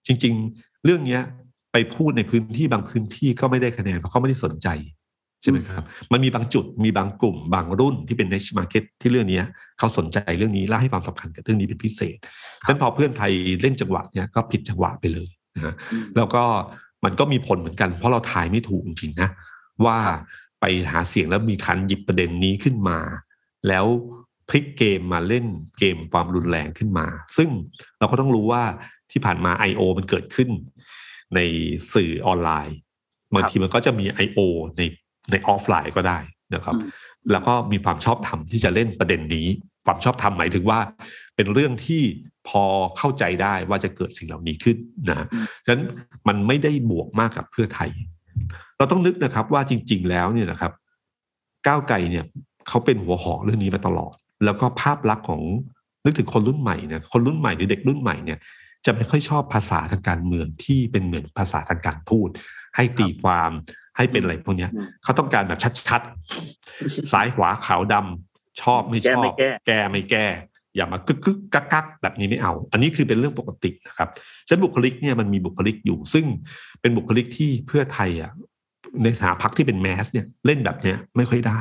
[0.06, 1.22] จริง ๆ เรื่องเนี้ย
[1.72, 4.68] ไปพูดในพื้นที่บางพื้นที่ก็ไม่ได้คะแนนเพราะเขาไม่ได้สนใจ
[5.42, 9.44] ใช่ไหมครับ มันมีบางจุดมีบางกลุ่มบางรุ่นที่เป็น niche market ที่เรื่องเนี้ย
[9.78, 12.16] เขาสนใจเรื่องนี้และให้ความสำคัญกับเรื่องนี้เป็นพิเศษ
[12.60, 13.32] ฉะนั้นพอเพื่อนไทย
[13.62, 16.44] เล่นจังหวะเนี้ยก็ผิดจังหวะไปเลยนะฮะอืมแล้วก็
[17.04, 19.28] มันก็มีผลเหมือนกัน เพราะเราทายไม่ถูกจริงๆนะ
[19.84, 19.98] ว่า
[20.60, 22.98] ไปหาเสียงแล้วมีการหยิบประเด็นนี้ขึ้นมา
[23.68, 23.86] แล้ว
[24.48, 25.46] พลิกเกมมาเล่น
[25.78, 27.48] เกมความรุนแรงขึ้นมา ซึ่ง
[27.98, 28.62] เราก็ต้องรู้ว่า
[29.12, 29.80] ที่ผ่านมา I.O.
[29.98, 30.48] มันเกิดขึ้น
[31.34, 31.40] ใน
[31.94, 32.76] สื่อออนไลน์
[33.34, 34.40] บางทีมันก็จะมี I.O.
[34.76, 34.82] ใน
[35.30, 36.18] ในออฟไลน์ก็ได้
[36.54, 36.90] นะครับอืม
[37.32, 39.46] แล้วก็มีความชอบธรรมที่จะเล่นประเด็นนี้
[39.86, 40.80] ความชอบธรรมหมายถึงว่า
[41.36, 42.02] เป็นเรื่องที่
[42.48, 42.64] พอ
[42.98, 44.76] เข้าใจได้ว่าจะเกิดสิ่งเหล่านี้ขึ้น
[45.08, 45.26] นะ
[45.64, 45.84] ฉะนั้น
[46.28, 47.90] มันไม่ได้บวกมากกับเพื่อไทย
[48.76, 50.72] เราต้องนึกนะครับว่าจริง ๆ แล้วเนี่ยนะครับ
[51.66, 52.24] ก้าวไกลเนี่ย
[52.68, 54.14] เขาเป็นหัวหอกเรื่องนี้มาตลอด
[54.44, 55.42] แล้วก็ภาพลักษณ์ของ
[56.04, 58.38] นึกถึงคนรุ่นใหม่เนี่ยคนรุ่นใหม่หรือเด็กรุ่นใหม่เนี่ย
[58.86, 62.28] จะไม่ค่อยชอบภาษาทางการเมืองที่เป็นเหมือนภาษาทางการพูด
[62.76, 63.50] ให้ตีความ
[63.96, 70.26] ให้เป็นอะไรพวกเนี้ยอืมเขาต้องการแบบชัดๆซ้ายขวาขาวดำชอบไม่ชอบ แก้ไม่แก้แก้ไม่แก้
[70.76, 74.08] อย่ามากึกกึกกักกักแบบนี้ไม่เอา อันนี้คือเป็นเรื่องปกตินะครับ
[74.48, 76.24] ฉะนันบุคลิกเนี่ยมันมีบุคลิกอยู่ ซึ่ง
[76.80, 78.32] เป็นบุคลิกที่เพื่อไทยอะ
[79.02, 81.60] ในฐานะพักที่เป็นแมสเนี่ยเล่นแบบเนี้ยไม่ค่อยได้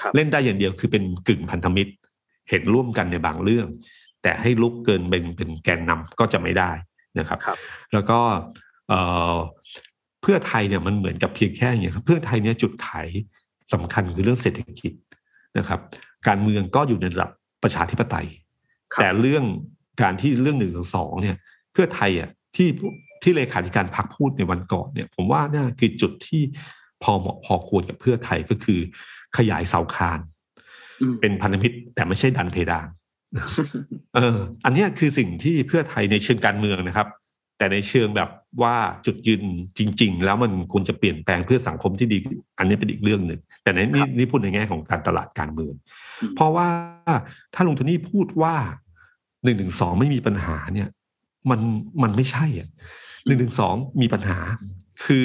[0.00, 1.92] ครับเล่นได้อย่างเดียวคือเป็นกึ่งพันธมิตร
[2.50, 3.66] เห็นร่วมกันในบางเรื่อง
[4.22, 6.70] แต่ให้ลุกเกินเป็นเป็นแกนนำก็จะไม่ได้
[7.18, 7.58] นะครับครับ
[7.92, 8.18] แล้วก็
[8.88, 9.00] เอ่
[9.34, 9.36] อ
[10.22, 13.08] เพื่อไทยเนี่ยมันเหมือนกับเพียงแค่อย่างเงี้ยครับเพื่อไทยเนี่ยจุดขาย
[13.72, 14.92] สำคัญคือเรื่องเศรษฐกิจ
[15.58, 15.80] นะครับ
[16.28, 17.30] การเมืองก็อยู่ในระดับ
[17.64, 18.26] ประชาธิปไตย
[18.92, 19.44] ครับแต่เรื่อง
[20.02, 21.36] การที่เรื่องหนึ่งสองเนี่ย
[21.72, 22.68] เพื่อไทยอะที่
[23.22, 26.42] ที่เลขาธิการพรรคพูดในวันก่อนเนี่ย ผมว่าน่าคือจุดที่
[27.02, 28.80] พอเหมาะพอควรกับเพื่อไทยก็คือ
[29.36, 30.20] ขยายเสาคาน
[31.00, 32.88] อืมเป็นพันธมิตรแต่ไม่ใช่ดันเพดาน
[34.14, 37.08] เออ อันเนี้ยคือสิ่งที่เพื่อไทยในเชิงการเมืองนะครับ
[37.58, 38.30] แต่ในเชิงแบบ
[38.62, 38.76] ว่า
[39.06, 39.42] จุดยืน
[39.78, 42.18] จริง ๆ แล้วมันควรจะเปลี่ยนแปลงเพื่อสังคมที่ดี
[42.58, 45.74] อันนี้เป็นอีกเรื่องหนึ่งแต่ในคนี่รับนี่พูดในแง่ของการตลาดการเมือง
[46.20, 46.68] อืมเพราะว่า
[47.54, 48.54] ถ้าลุงโทนี่พูดว่า
[49.44, 50.88] หนึ่งหนึ่งสองไม่มีปัญหาเนี่ย
[51.50, 51.60] มัน
[52.02, 52.68] มันไม่ใช่อะ
[53.26, 54.38] หนึ่งหนึ่งสองมีปัญหา
[55.04, 55.24] คือ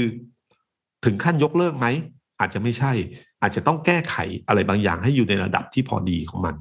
[1.06, 1.88] ถึงขั้นยกเลิกไหม
[2.40, 2.92] อาจจะไม่ใช่
[3.42, 4.16] อาจจะต้องแก้ไข
[4.48, 6.56] อะไรบางอย่างให้อยู่ในระดับที่พอดีของมัน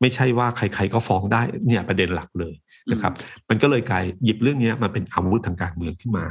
[0.00, 2.54] ไม่ใช่ว่าใคร ๆก็ฟ้องได้เนี่ยประเด็นหลักเลย
[2.92, 3.12] นะครับ
[3.48, 6.26] มันก็เลยกลายหยิบเรื่องเนี้ยมาเป็นอาวุธทางการเมืองขึ้นมา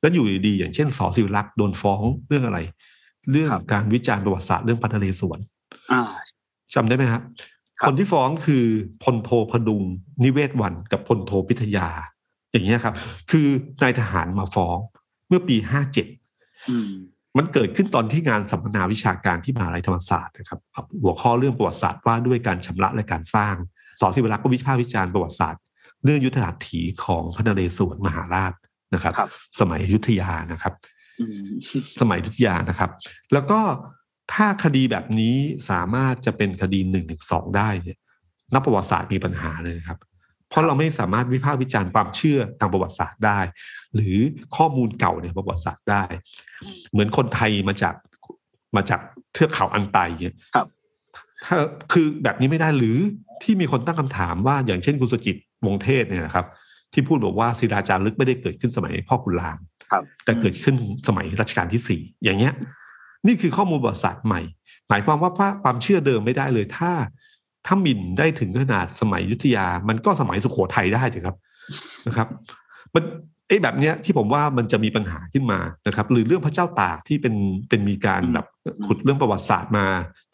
[0.00, 2.58] แล้วอยู่ดีๆอย่างเช่นสอศิวรักษ์โดนฟ้องเรื่องอะไร
[3.30, 5.38] เรื่องครับการวิจารณ์ประวัติศาสตร์เรื่องพันทะเลสวน
[5.92, 6.02] อ่า
[6.74, 7.22] จำได้ไหมครับ
[7.78, 8.64] ครับคนที่ฟ้องคือ
[9.02, 9.82] พลโทพดุง
[10.24, 11.88] นิเวศวันกับพลโทพิทยา
[12.52, 12.94] อย่างเงี้ยครับ
[13.30, 13.46] คือ
[13.82, 14.76] นายทหารมาฟ้อง
[15.28, 16.06] เมื่อปีห้าเจ็ด
[16.70, 16.92] อืม
[17.38, 20.60] มันเกิดขึ้นตอนที่งานสัมมนาวิชาการที่มหาลัยธรรมศาสตร์นะครับ
[21.02, 23.54] หัวข้อเรื่องประวัติศาสตร์ว่าด้วยการชำระและการสร้าง
[24.00, 25.60] สอศิวรักษ์ก็วิพากษ์วิจารณ์ประวัติศาสตร์
[26.04, 28.52] เรื่องยุทธหัตถีของพระนเรศวรมหาราช
[28.94, 29.28] นะครับครับ
[29.60, 30.72] สมัยอยุธยานะครับ
[31.20, 31.46] อืม
[32.00, 32.90] สมัยอยุธยานะครับ
[33.32, 33.60] แล้วก็
[34.32, 35.36] ถ้าคดีแบบนี้
[35.70, 37.98] สามารถจะเป็นคดีหนึ่งหนึ่งสองได้เนี่ย
[38.52, 39.98] นักประวัติศาสตร์มีปัญหาเลยนะครับ
[40.48, 43.40] เพราะเราไม่สามารถวิพากษ์วิจารณ์ความเชื่อทางประวัติศาสตร์ได้
[43.94, 44.16] หรือ
[44.56, 46.04] ข้อมูลเก่าในประวัติศาสตร์ได้
[46.92, 47.94] เหมือนคนไทยมาจาก
[48.76, 49.00] มาจาก
[49.32, 50.66] เทือกเขาอันไตเนี่ยครับ
[51.46, 51.58] ถ้า
[51.92, 52.98] คือแบบนี้ไม่ได้หรือ
[53.42, 55.36] ที่มีคนตั้งคำถามว่าอย่างเช่นคุณสุจิต
[55.66, 56.46] วงศ์เทศเนี่ยนะครับ
[56.92, 59.58] ที่พูดบอกว่าศิลาจารึกไม่ได้เกิดขึ้นสมัยพ่อขุนราม
[59.90, 60.74] ครับแต่เกิดขึ้น
[61.08, 62.54] สมัยรัชกาลที่สี่อย่างเงี้ย
[63.26, 64.40] นี่คือข้อมูลประวัติศาสตร์ใหม่
[64.88, 65.30] หมายความว่า
[65.62, 66.90] ความเชื่อเดิมไม่ได้เลยถ้า
[67.66, 71.36] ถ้าหมิ่นได้ถึงขนาดสมัยอยุธยา มันก็สมัยสุโขทัยได้สิครับ
[72.06, 72.28] นะครับ
[72.94, 73.02] มัน
[73.48, 77.34] ไอ้แบบเนี้ยที่ผมว่ามันจะมีปัญหาขึ้นมานะครับ หรือเรื่องพระเจ้าตากที่เป็น
[77.68, 78.46] เป็นมีการแบบ
[78.86, 79.86] ขุดเรื่องประวัติศาสตร์มา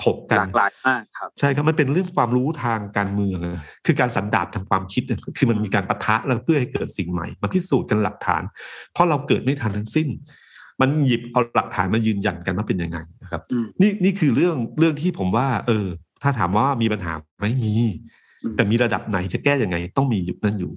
[0.04, 8.42] ถกกัหนลากหลายมากครับใช่ครับมันเป็นเรื่องความรู้ทางการเมืองนะคือการสันดาบทางความคิดเนี่ยคือมันมีการปะทะแล้วเพื่อให้เกิดสิ่งใหม่มาพิสูจน์กันหลักฐาน
[8.92, 10.08] เพราะเราเกิดไม่ทันทั้งสิ้น
[10.80, 15.86] มันหยิบเอาหลักฐานมายืนยันกันว่าเป็นยังไงนะครับอืมนี่นี่คือเรื่องเรื่องที่ผมว่า เออ
[16.22, 17.72] ถ้าถามว่ามีปัญหาไหมมี
[18.42, 20.72] อืมแต่มีระดับไหนจะแก้ยังไง ต้องมีอยู่นั่นอยู่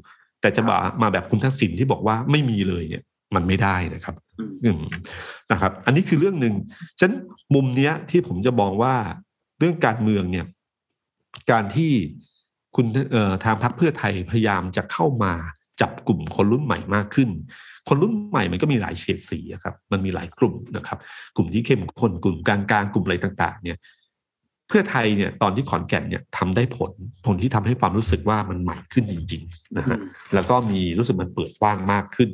[0.48, 3.04] แต่จะมามาแบบคุณทักษิณที่บอกว่าไม่มีเลยเนี่ย
[3.36, 4.80] มันไม่ได้นะครับอืมอืม
[5.52, 6.54] นะครับ อันนี้คือเรื่องหนึ่ง
[7.00, 7.14] ฉะนั้น
[7.56, 8.96] มุมเนี้ยที่ผมจะมองว่า
[9.60, 10.46] เรื่องการเมืองเนี่ย
[11.52, 11.92] การที่
[12.76, 15.34] คุณเอ่อทางพรรคเพื่อไทยพยายามจะเข้ามา
[15.82, 17.30] จับกลุ่มคนรุ่นใหม่มากขึ้น
[17.88, 20.98] คนรุ่นใหม่มันก็มีหลายเฉดสีอะครับ มันมีหลายกลุ่มนะครับ
[21.36, 23.78] กลุ่มที่เข้มข้นกลุ่มกลางๆกลุ่มอะไรต่าง ๆ เนี่ย
[24.68, 26.92] เพื่อไทยเนี่ยตอนที่ขอนแก่นเนี่ยทำได้ผล
[27.26, 30.02] ผลที่ทำให้ความรู้สึกว่ามันใหม่ขึ้นจริงๆนะอืฮะม
[30.34, 32.30] แล้วก็มีรู้สึกมันเปิดกว้างมากขึ้น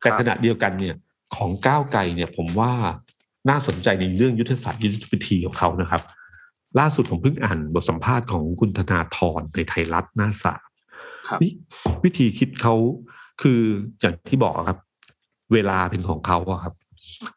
[0.00, 0.94] แต่ครับขณะเดียวกันเนี่ย
[1.36, 2.72] ของก้าวไกลเนี่ยผมว่า
[3.50, 6.02] น่าสนใจในเรื่องยุทธศาสตร์ยุทธวิธีของเขานะครับ
[6.78, 10.66] ล่าสุดผมเพิ่งอ่านบทสัมภาษณ์ของคุณธนาธรในไทยรัฐหน้าสาม
[11.28, 11.52] ครับนี่
[12.04, 12.74] วิธีคิดเขา
[13.42, 13.60] คือ
[14.00, 14.78] อย่างที่บอกครับ
[15.52, 16.74] เวลาเป็นของเขาอะครับ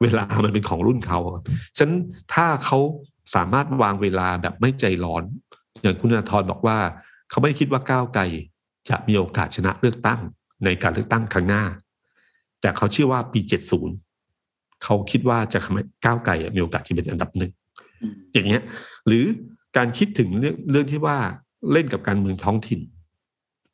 [0.01, 1.43] เวลามันเป็นของรุ่นเขาอะครับ
[1.77, 1.99] ฉะนั้น
[2.33, 2.79] ถ้าเขา
[3.35, 5.23] สามารถวางเวลาแบบไม่ใจร้อน
[5.81, 6.77] อย่างคุณธนาธรบอกว่า
[7.29, 8.23] เขาไม่ได้คิดว่าก้าวไกล
[8.89, 10.19] จะมีโอกาสชนะเลือกตั้ง
[10.65, 11.63] ในการเลือกตั้งครั้งหน้า
[12.61, 13.39] แต่เขาเชื่อว่าปี
[14.11, 17.51] 70 เขาคิดว่าจะทำให้ก้าวไกลอะมีโอกาสจะเป็นอันดับหนึ่ง
[18.01, 18.61] อืมอย่างเงี้ย
[19.07, 19.23] หรือ
[19.77, 21.17] การคิดถึงเรื่องเรื่องที่ว่า
[21.71, 22.79] เล่นกับการเมืองท้องถิ่น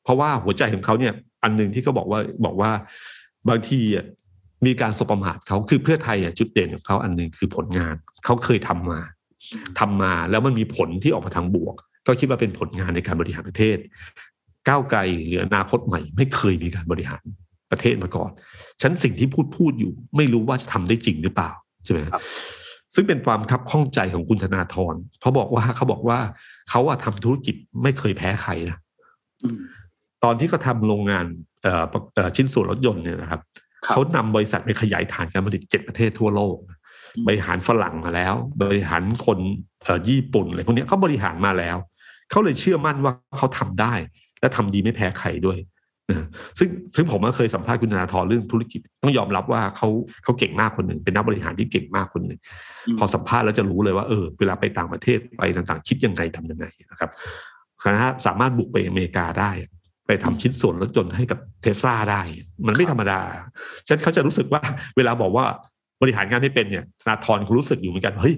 [0.03, 2.71] เพราะว่าหัวใจของเขาเนี่ย อันหนึ่งที่เขาบอกว่าบอกว่า
[3.49, 4.05] บางทีอะ
[4.65, 7.95] มีการสบประมาทเขาคือเพื่อไทยอะจุดเด่นของเขาอันหนึ่งคือผลงาน
[8.25, 9.01] เขาเคยทำมา
[9.79, 11.75] ทำมาแล้วมันมีผลที่ออกมาทางบวก
[12.07, 13.77] ก็คิดว่าเป็นผลงานในการบริหารประเทศ
[14.67, 17.23] ก้าวไกลหรืออนาคตใหม่ ไม่เคยมีการบริหาร
[17.71, 18.31] ประเทศมาก่อน
[18.81, 21.51] ฉันสิ่งที่พูดพูดอยู่ ไม่รู้ว่าจะทำได้จริงหรือเปล่า
[21.83, 22.21] ใช่ไหมครับ
[22.95, 26.19] ซึ่งเป็นความคับข้องใจของคุณธนาธรเขาบอกว่าเขาบอกว่า
[26.69, 28.77] เขาอะทำธุรกิจไม่เคยแพ้ใครนะ
[29.43, 29.59] อืม
[30.23, 31.25] ตอนที่เขาทำโรงงาน
[31.63, 33.41] เอ่อประเอ่อชิ้นส่วนรถยนต์เนี่ยนะครับ
[33.85, 36.74] ครับเขานำบริษัทไปขยายฐานการผลิตเจ็ดประเทศทั่วโลกอืม
[37.27, 39.39] บริหารฝรั่งมาแล้ว บริหารคน
[39.83, 41.77] เอ่อญี่ปุ่นอะไรพวกเนี้ยเขาบริหารมาแล้ว
[42.31, 43.93] เขาเลยเชื่อมั่นว่าเขาทำได้
[44.39, 45.57] และทำดีไม่แพ้ใครด้วย
[46.09, 46.27] นะ
[46.59, 49.89] ซึ่งซึ่งผมก็เคยสัมภาษณ์คุณธนาธรเรื่องธุรกิจ ต้องยอมรับว่าเขา
[50.23, 52.39] เขาเก่งมากคนหนึ่งเป็นนักบริหารที่เก่งมากคนหนึ่ง
[52.95, 57.09] มพอสัมภาษณ์แล้วจะรู้เลยว่าเออเวลาไปต่างประเทศไปต่างๆ คิดยังไงทำยังไงนะครับ
[57.83, 59.51] คณะสามารถบุกไปอเมริกาได้
[60.07, 62.21] ไปทำชิ้นส่วนรถยนต์ให้กับเทสลาได้
[62.67, 63.21] มันไม่ธรรมดา
[63.87, 64.61] ฉะนั้นเขาจะรู้สึกว่า
[64.97, 65.45] เวลาบอกว่า
[66.01, 68.35] บริหารงานไม่เป็นเนี่ยธนาธรเขารู้สึกอยู่เหมือนกันเฮ้ย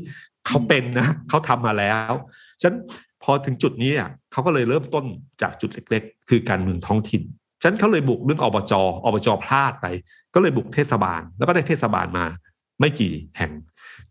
[0.47, 2.13] เขาเป็นนะเขาทำมาแล้ว
[2.61, 2.77] ฉะนั้น
[3.23, 5.05] พอถึงจุดนี้อะเขาก็เลยเริ่มต้น
[5.41, 7.21] จากจุดเล็ก ๆ คือการเมืองท้องถิ่น
[7.61, 8.81] ฉะนั้นเขาเลยบุกเรื่องอบจอ
[9.13, 9.85] บจพลาดไป
[10.33, 12.25] ก็เลยบุกเทศบาล แล้วก็ได้เทศบาลมา
[12.79, 13.51] ไม่กี่แห่ง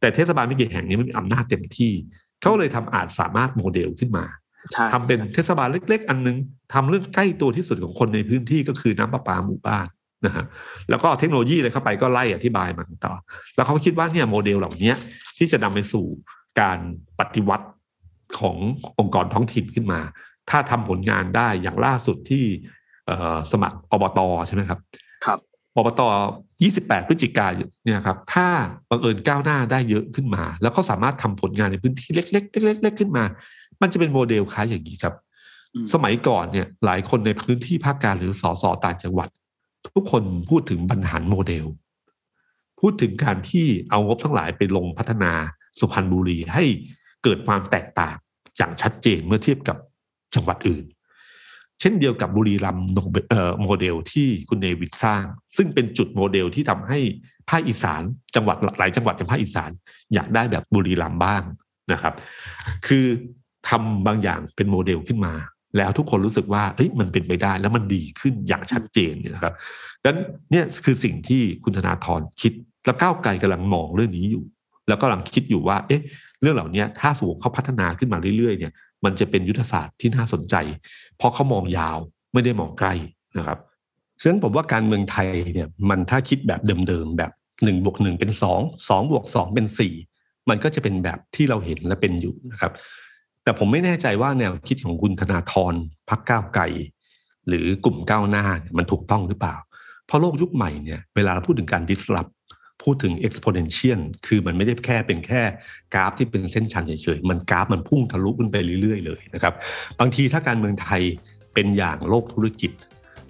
[0.00, 1.92] แต่เทศบาลไม่กี่แห่งนี้ไม่มีอำนาจเต็มที่
[2.40, 4.24] เขาเลยทำอาจสามารถโมเดลขึ้นมา
[4.72, 6.36] ใช่ทำเป็นเทศบาลเล็ก ๆ อันนึง
[6.72, 9.86] ทำเรื่องใกล้ตัวที่สุดของคนในพื้นที่ก็คือน้ำประปาหมู่บ้าน
[10.24, 10.44] นะฮะ
[10.90, 13.14] แล้วก็เอาเทคโนโลยีอะไรเข้าไปก็ไล่อธิบายมาต่อ
[13.56, 14.92] แล้วเขาคิดว่าเนี่ยโมเดลเหล่านี้
[15.38, 16.06] ที่จะนำไปสู่
[16.60, 16.78] การ
[17.18, 17.66] ปฏิวัติ
[18.40, 18.56] ของ
[18.98, 20.00] องค์กรท้องถิ่นขึ้นมา
[20.50, 22.44] ถ้าทำผลงานได้อย่างล่าสุดที่
[23.06, 24.78] เอ่อสมัครอบตใช่ไหมครับ
[25.26, 25.38] ครับ
[25.78, 26.00] อบต
[26.54, 28.48] 28 พฤศจิกายนเนี่ยครับ ถ้า
[28.90, 33.24] บังเอิญก้าวหน้าได้เยอะขึ้นมา แล้วเขาสามารถทำผลงานในพื้นที่เล็กๆเล็กๆขึ้นมา
[33.82, 35.14] มันจะเป็นโมเดลคล้ายอย่างนี้ครับ
[35.74, 39.28] อืมสมัยก่อนเนี่ย หลายคนในพื้นที่ภาคกลางหรือสสต่างจังหวัด
[39.94, 41.66] ทุกคนพูดถึงบรรหารโมเดล
[42.80, 45.32] พูดถึงการที่เอางบทั้งหลายไปลงพัฒนา
[45.78, 46.64] สุพรรณบุรีให้
[47.24, 48.16] เกิดความแตกต่าง
[48.56, 49.76] อย่างชัดเจนเมื่อเทียบกับ
[50.34, 50.84] จังหวัดอื่น
[51.80, 52.86] เช่นเดียวกับบุรีรัมย์
[53.62, 55.24] โมเดลที่คุณเนวินสร้าง
[55.56, 56.98] ซึ่งเป็นจุดโมเดลที่ทำให้
[57.50, 58.02] ภาคอีสาน
[58.34, 59.70] จังหวัดหลายจังหวัดในภาคอีสาน
[60.14, 61.42] อยากได้แบบบุรีรัมย์บ้าง
[61.92, 62.14] นะครับ
[62.86, 63.06] คือ
[63.68, 65.34] ทำบางอย่างเป็นโมเดลขึ้นมา
[65.76, 69.54] แล้วทุกคนรู้สึกว่าเฮ้ยมันเป็นไปได้แล้วมันดีขึ้นอย่างชัดเจนเนี่ยนะครับ
[70.02, 70.18] ดังนั้น
[70.50, 72.52] เนี่ยคือสิ่งที่คุณธนาธรคิด
[72.86, 74.44] แล้วก้าวไกลกำลังมองเรื่องนี้อยู่
[74.88, 76.02] แล้วก็กำลังคิดอยู่ว่า เอ๊ะ
[76.42, 78.72] เรื่องเหล่านี้ถ้าสูงเขาพัฒนาขึ้นมาเรื่อยๆเนี่ย
[79.04, 80.54] มันจะเป็นยุทธศาสตร์ที่น่าสนใจ
[81.16, 81.98] เพราะเขามองยาว
[82.32, 82.88] ไม่ได้มองใกล
[83.38, 83.58] นะครับ
[84.20, 87.32] ฉะนั้นผมว่าการเมืองไทยเนี่ยมันถ้าคิดแบบเดิมๆแบบ
[87.64, 89.94] หนึ่งบวกหนึ่งเป็นสองสองบวกสองเป็นสี่
[90.48, 92.72] มันก็จะเป็นแบบที่เราเห็นและเป็นอยู่นะครับ
[93.46, 95.74] แต่ผมไม่แน่ใจว่าแนวคิดของคุณธนาธร
[96.08, 96.64] พักก้าวไกล
[97.48, 98.44] หรือกลุ่มก้าวหน้า
[98.78, 99.56] มันถูกต้องหรือเปล่า
[100.06, 102.30] เพราะโลกยุคใหม่เนี่ยเวลาเราพูดถึงการ disrupt
[102.82, 105.42] พูดถึง exponential คือมันไม่ได้แค่เป็นแค่
[105.94, 109.54] กราฟที่เป็นเส้นชันเฉยๆ มันกราฟมันพุ่งทะลุขึ้นไปเรื่อยๆ เลยนะครับ
[110.00, 111.02] บางทีถ้าการเมืองไทย
[111.54, 112.72] เป็นอย่างโลกธุรกิจ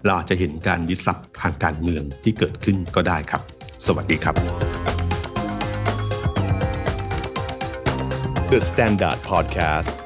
[0.04, 3.42] เราจจะเห็นการดิสรับทางการเมืองที่เกิดขึ้นก็ได้ครับ
[3.86, 4.34] สวัสดีครับ
[8.52, 10.05] The Standard Podcast